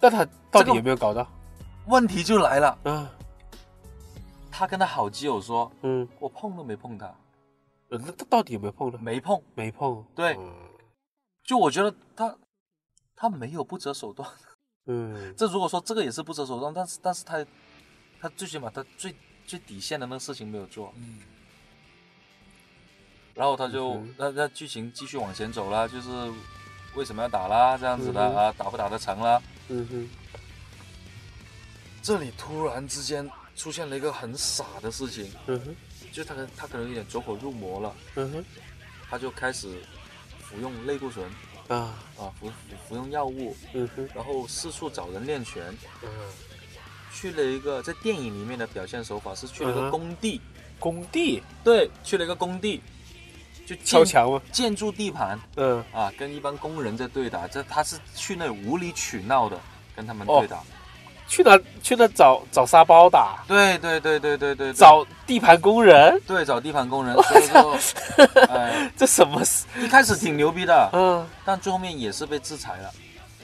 [0.00, 1.26] 但他到底这个有没有搞到？
[1.86, 3.08] 问题就来了，嗯，
[4.50, 7.06] 他跟他好基友说，嗯，我碰都没碰他，
[7.90, 8.98] 呃那他到底有没有碰呢？
[9.00, 9.40] 没碰。
[9.54, 10.04] 没碰。
[10.14, 10.36] 对。
[10.38, 10.52] 嗯
[11.44, 12.36] 就我觉得他
[13.16, 14.28] 他没有不择手段。
[14.88, 15.32] 嗯。
[15.36, 17.46] 这如果说这个也是不择手段，但是但是他
[18.20, 19.14] 他最起码他最
[19.46, 21.20] 最底线的那个事情没有做，嗯。
[23.34, 24.14] 然后他就、嗯哼。
[24.18, 26.10] 那那剧情继续往前走了，就是
[26.96, 29.40] 为什么要打啦这样子的、嗯啊，打不打得成啦？
[29.68, 30.08] 嗯哼。
[32.02, 35.76] 这里突然之间出现了一个很傻的事情，嗯哼。
[36.10, 38.44] 就他可他可能有点走火入魔了，嗯哼。
[39.10, 39.82] 他就开始
[40.40, 41.30] 服用类固醇
[41.68, 41.94] 啊。
[42.18, 42.54] 啊，服服
[42.88, 44.08] 服用药物，嗯哼。
[44.14, 45.62] 然后四处找人练拳，
[46.02, 46.08] 嗯，
[47.12, 50.40] 去了一个在电影里面的表现手法是去了一个工地，
[50.80, 51.42] 工地？
[51.62, 52.80] 对，去了一个工地，
[53.66, 54.42] 就建敲墙吗？
[54.50, 55.84] 建筑地盘嗯。
[55.92, 59.60] 啊，跟一帮工人在对打，这他是去那里无理取闹的，
[59.94, 60.62] 跟他们哦对打。
[61.28, 63.36] 去哪去哪找找沙包打？
[63.46, 66.20] 对对对对对对，对找地盘工人？
[66.26, 67.78] 对找地盘工人，所以说，
[68.48, 69.66] 哎， 这什么事？
[69.78, 72.90] 一开始挺牛逼的，嗯但最后面也是被制裁了。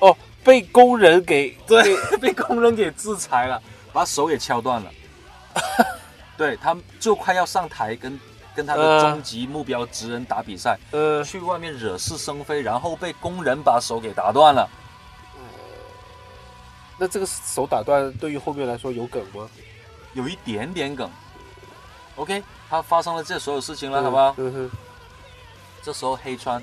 [0.00, 3.60] 哦，被工人给对， 被工人给制裁了，
[3.92, 4.90] 把手给敲断了。
[6.36, 8.18] 对他就快要上台跟
[8.56, 14.68] 跟他的呃终极目标职人打比赛，呃去外面惹是生非，然后被工人把手给打断了。
[16.98, 19.48] 那这个手打断对于后面来说有梗吗？
[20.14, 21.10] 有一点点梗。
[22.16, 24.34] OK，他发生了这所有事情了，好吧？
[24.38, 24.70] 嗯哼
[25.82, 26.62] 这时候黑川，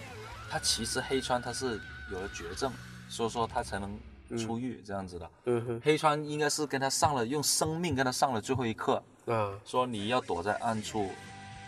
[0.50, 1.80] 他其实黑川他是
[2.12, 2.72] 有了绝症，
[3.10, 4.00] 所以说他才能
[4.40, 5.30] 出狱这样子的。
[5.46, 11.12] 嗯哼黑川应该是跟他上了用生命跟他上了最后一课，嗯说你要躲在暗处，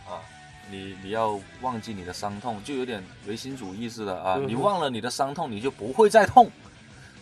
[0.07, 0.23] 啊，
[0.71, 6.49] 你你要忘记你的伤痛，就有点唯心主义似的啊，嗯你忘了你的伤痛，你就不会再痛。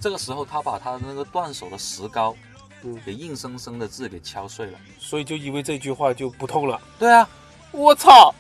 [0.02, 2.36] 这个时候，他把他的那个断手的石膏，
[2.82, 4.80] 嗯，给硬生生的自己给敲碎了。
[5.00, 6.82] 所以就因为这句话就不痛了。
[6.98, 7.30] 对啊，
[7.72, 8.34] 我操！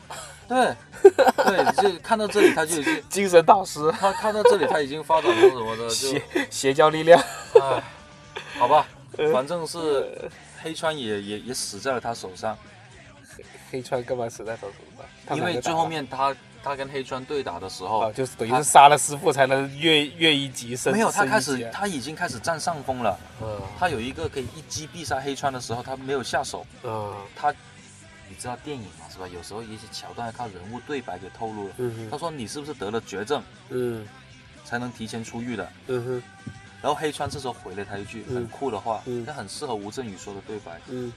[0.47, 0.75] 对，
[1.45, 7.17] 对，就看到这里他就已经， 精神导师，他看到这里他已经发展成什么的，就邪邪教力量。
[7.21, 7.81] 啊，
[8.57, 8.85] 好吧，
[9.17, 10.29] 呃反正是
[10.61, 12.57] 黑川也也也死在了他手上，
[13.71, 14.73] 黑川干嘛死在他手
[15.27, 15.37] 上？
[15.37, 20.93] 因为最后面他他跟黑川对打的时候啊，，就是等于是杀了师傅才能越越一级升。
[20.93, 23.19] 没有，他开始他已经开始占上风了。
[23.41, 26.65] 嗯他有一个可以一击必杀黑川的时候，他没有下手。
[26.83, 27.51] 嗯他，
[28.29, 29.27] 你知道电影嘛，是吧？
[29.27, 31.73] 有时候一些桥段要靠人物对白给透露了。
[31.77, 34.07] 嗯他说你是不是得了绝症，嗯
[34.63, 35.71] 才能提前出狱的？
[35.87, 36.23] 嗯哼
[36.81, 41.11] 然后黑川这时候回了他一句嗯很酷的话，嗯那很适合吴镇宇说的对白：嗯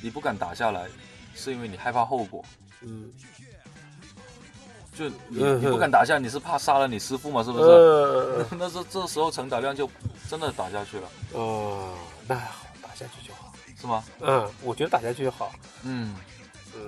[0.00, 0.86] 你不敢打下来，
[1.34, 2.44] 是因为你害怕后果。
[2.82, 3.12] 嗯
[4.92, 7.42] 就你嗯你不敢打下，你是怕杀了你师傅嘛？
[7.44, 7.64] 是不是？
[7.68, 9.88] 呃 那这这时候陈导亮就
[10.28, 11.88] 真的打下去了，呃，
[12.26, 13.52] 那还好，打下去就好。
[13.80, 14.04] 是吗？
[14.20, 15.52] 嗯，我觉得打下去就好。
[15.84, 16.14] 嗯，
[16.74, 16.80] 呃，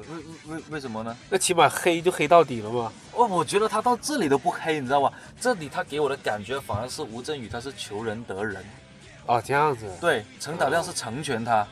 [0.46, 1.16] 为为为什么呢？
[1.30, 2.92] 那起码黑就黑到底了嘛。
[3.14, 5.10] 哦，我觉得他到这里都不黑，你知道吗？
[5.40, 8.62] 这里他给我的感觉反而是吴镇宇，他是求人得人，
[9.24, 9.90] 哦，这样子。
[10.02, 11.66] 对，陈导亮是成全他，哦，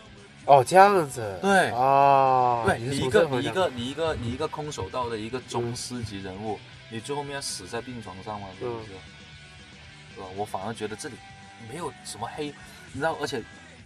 [0.66, 1.38] 这样子。
[1.40, 6.58] 对哦，对你一个你一个你一个你一个空手道的一个宗师级人物，
[6.90, 8.48] 你最后面要死在病床上吗？
[8.58, 8.86] 是不是？
[10.16, 10.28] 对吧？
[10.36, 11.14] 我反而觉得这里
[11.68, 12.46] 没有什么黑，
[12.92, 13.42] 你知道，而且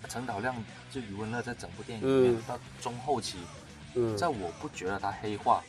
[0.08, 0.54] 陈导亮
[0.90, 3.38] 就余文乐在整部电影里面、嗯到中后期，
[3.94, 5.62] 嗯在我不觉得他黑化，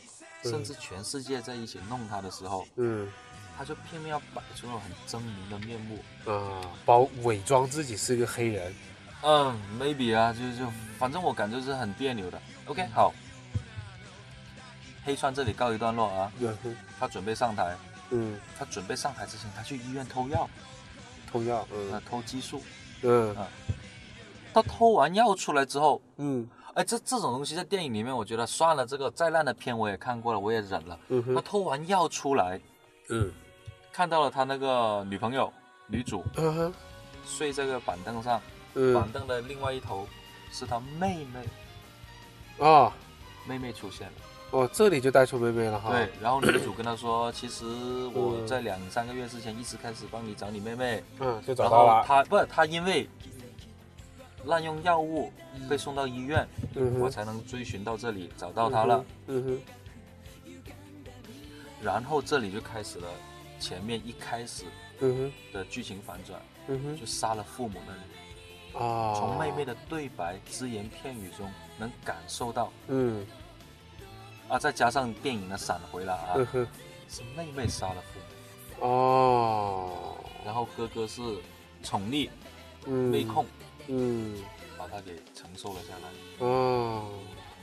[0.44, 3.08] 嗯甚至全世界在一起弄他的时候，嗯
[3.58, 5.98] 他就偏偏要摆出那种很狰狞的面目。
[6.26, 8.74] 呃，包伪装自己是一个黑人。
[9.22, 12.40] 嗯，maybe 啊，就就反正我感觉是很别扭的。
[12.66, 13.12] OK，好，
[15.04, 16.32] 黑川这里告一段落啊，
[16.98, 17.76] 他准备上台，
[18.10, 20.48] 嗯，他准备上台之前，他去医院偷药，
[21.30, 21.66] 偷药。
[21.90, 22.62] 他嗯偷激素。
[23.02, 23.34] 嗯。
[23.36, 23.46] 啊。
[24.54, 26.48] 他偷完药出来之后，嗯。
[26.74, 30.94] 哎，这这种东西在电影里面，我觉得算了，这个再烂的片我也看过了，我也忍了。
[30.94, 31.42] 他嗯哼。
[31.42, 32.60] 偷完药出来，
[33.08, 33.32] 嗯。
[33.92, 35.52] 看到了他那个女朋友
[35.86, 36.74] 女主嗯哼。
[37.26, 38.40] 睡这个板凳上，
[38.94, 40.06] 板嗯凳的另外一头
[40.52, 41.40] 是他妹妹，
[42.58, 42.92] 哦
[43.46, 44.12] 妹妹出现了。
[44.52, 45.90] 哦，这里就带出妹妹了哈。
[45.90, 47.64] 对，然后女主跟他说， 其实
[48.14, 52.04] 我在两三个月之前一直开始帮你找你妹妹，嗯，就找然后到了。
[52.06, 53.08] 她不是她因为
[54.44, 55.32] 滥用药物
[55.68, 59.04] 被送到医院，嗯哼，我才能追寻到这里找到他了。
[59.26, 59.60] 嗯哼。
[61.82, 63.08] 然后这里就开始了
[63.60, 64.64] 前面一开始
[65.00, 68.00] 嗯哼的剧情反转，嗯哼就杀了父母那里，
[68.78, 73.26] 啊，从妹妹的对白只言片语中能感受到嗯。
[74.48, 76.68] 啊，再加上电影的闪回了啊，嗯
[77.08, 78.20] 是妹妹杀了父
[78.80, 80.16] 母，哦。
[80.44, 81.20] 然后哥哥是
[81.82, 82.28] 宠溺、
[82.84, 83.44] 嗯，被控，
[83.88, 84.40] 嗯，
[84.78, 86.46] 把他给承受了下来。
[86.46, 87.08] 哦，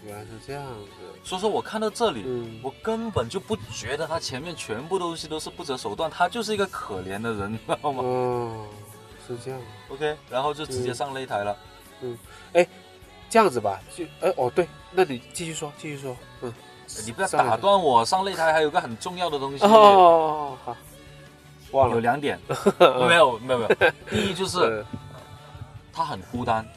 [0.04, 2.60] 原来是这样子，所以说我看到这里，嗯。
[2.62, 8.04] 我根本就不觉得他前面全部东西都是不择手段，他就是一个可怜的人，你知道吗？
[8.04, 8.68] 哦，
[9.28, 9.60] 是这样
[9.90, 11.58] ，？OK，然后就直接上擂台了。
[12.02, 12.18] 嗯，
[12.54, 12.68] 哎
[13.30, 16.54] 这样子吧，就哎哦对，那你继续说，继续说，嗯，
[17.06, 20.76] 你不要打断我，上擂台还有个很重要的东西，哦，好，
[21.72, 22.40] 忘了，有两点，
[23.08, 23.92] 没有没有没有。
[24.10, 24.86] 第一就是呃
[25.92, 26.68] 他很孤单，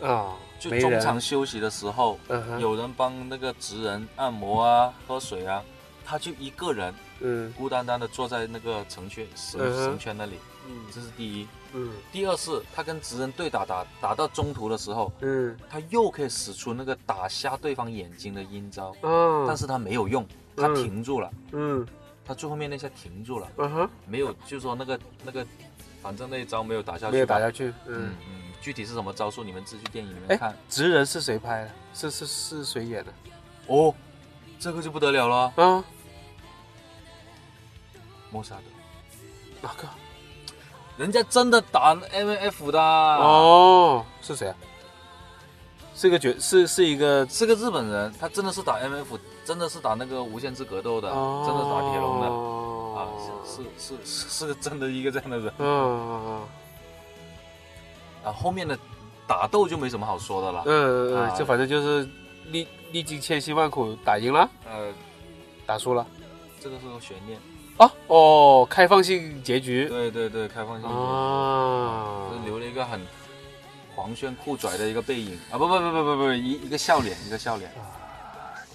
[0.00, 2.18] 啊，就中场休息的时候，
[2.58, 5.62] 有人帮那个职人按摩啊、喝水啊，
[6.04, 7.52] 他就一个人嗯。
[7.52, 10.38] 孤单单的坐在那个绳圈绳绳圈那里，
[10.70, 10.84] 嗯。
[10.92, 11.48] 这是第一。
[11.72, 11.90] 嗯。
[12.12, 15.56] 第二是他跟直人对打打打到中途的时候，嗯。
[15.68, 20.74] 他又可以使出那个打瞎对方眼睛的阴招，啊，但是他没有用，他嗯。
[20.76, 21.86] 停住了，嗯。
[22.24, 23.70] 他最后面那下停住了，嗯。
[23.72, 25.44] 哼，没有，就是说那个那个，
[26.00, 27.68] 反正那一招没有打下去，没有打下去。
[27.86, 30.56] 嗯嗯，嗯，具体是什么招数，你们自己去电影里哎面看。
[30.68, 31.70] 直人是谁拍的？
[31.92, 33.12] 是是是谁演的？
[33.66, 33.92] 哦，
[34.58, 35.84] 这个就不得了了，啊，
[38.30, 38.62] 莫萨德，
[39.60, 39.88] 哪个？
[41.00, 44.54] 人家真的打 M F 的，哦，是谁啊？
[45.94, 52.26] 是个角，是是一个是个日本人，他真的是打 M F，真的是打那个无限制格斗的，哦，真的打铁笼的。
[52.26, 56.42] 啊，哦，是是是是真的一个这样的人嗯嗯
[58.22, 58.78] 啊，后面的
[59.26, 60.62] 打斗就没什么好说的了。
[60.66, 62.06] 嗯嗯，就反正就是
[62.48, 64.92] 历历经千辛万苦打赢了，呃，
[65.64, 66.06] 打输了
[66.60, 67.40] 这个是个悬念，
[67.80, 73.00] 啊哦，开放性结局对对对，开放性结局，啊就是留了一个很
[73.96, 77.70] 黄轩酷拽的一个背影啊，不不不不不不，一一个笑脸，一个笑脸。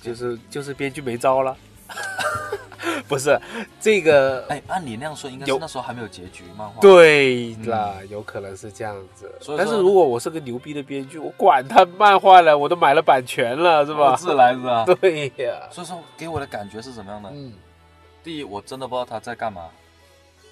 [0.02, 1.58] 就是就是编剧没招了，
[3.10, 3.36] 不是
[3.80, 6.80] 这个哎，按你那样说，应该是有那时候还没有结局漫画。
[6.80, 9.32] 对啦，有可能是这样子。
[9.58, 14.16] 但是如果我是个牛逼的编剧，我管他漫画了，我都买了版权了，是吧？
[14.16, 14.86] 自来是吧？
[15.02, 17.30] 对呀，所以说给我的感觉是怎么样的？
[17.34, 17.52] 嗯，
[18.26, 19.70] 第一，我真的不知道他在干嘛，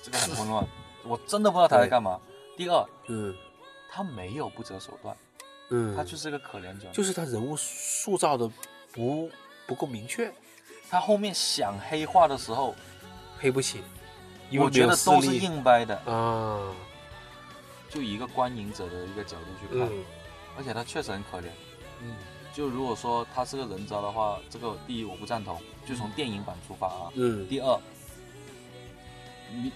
[0.04, 0.66] 这个很混乱，
[1.04, 2.22] 我真的不知道他在干嘛。
[2.56, 3.36] 第二，嗯。
[3.96, 5.16] 他没有不择手段，
[5.70, 6.90] 嗯，他就是个可怜者。
[6.92, 8.50] 就是他人物塑造的
[8.92, 9.30] 不
[9.68, 10.34] 不够明确，
[10.90, 12.74] 他后面想黑化的时候，
[13.38, 13.84] 黑不起，
[14.60, 16.74] 我觉得都是硬掰的，啊，
[17.88, 20.04] 就以一个观影者的一个角度去看，嗯。
[20.58, 21.46] 而且他确实很可怜。
[22.02, 22.16] 嗯
[22.54, 27.12] 就如果说他是个人渣的话，这个第一我不赞同，就从电影版出发啊。
[27.16, 27.48] 嗯。
[27.50, 27.80] 第二，
[29.52, 29.72] 你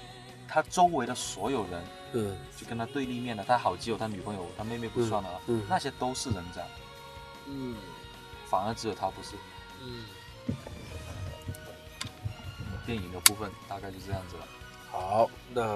[0.47, 2.37] 他周围的所有人，嗯。
[2.55, 6.61] 就跟他对立面的，他好基友、他女朋友、他妹妹不算了嗯那些都是人渣，
[7.47, 7.75] 嗯。
[8.45, 9.35] 反而只有他不是。
[9.81, 10.05] 嗯，
[12.85, 14.47] 电影的部分大概就这样子了。
[14.91, 15.75] 好，那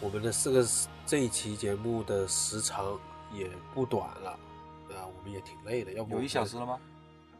[0.00, 0.66] 我们的四个
[1.04, 2.98] 这一期节目的时长
[3.32, 4.38] 也不短了，
[4.94, 6.78] 啊，我们也挺累的，要不有一小时了吗？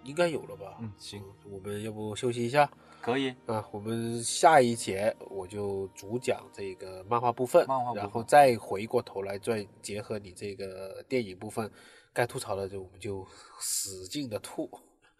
[0.04, 0.76] 应该有了吧？
[0.80, 2.70] 嗯，行，我们要不休息一下
[3.02, 3.34] 可以。
[3.46, 3.62] 啊？
[3.70, 11.70] 我们下一节我就主讲这个漫画部分，漫画部分然后再回过头来再结合你这个电影部分，
[12.14, 13.26] 该吐槽的就我们就
[13.58, 14.70] 使劲的吐。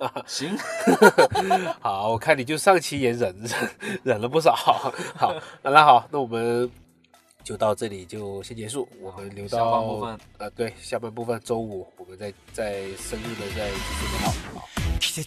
[0.24, 0.57] 行，
[1.78, 3.70] 好，我看你就上期也忍忍
[4.03, 4.55] 忍了不少。
[4.55, 6.70] 好，那好，那我们
[7.43, 14.30] 就到这里就先结束，我们留到下半部分呃，对，下半部分周五我们再再深入的再继续聊。
[14.55, 14.68] 好。
[15.01, 15.24] 季節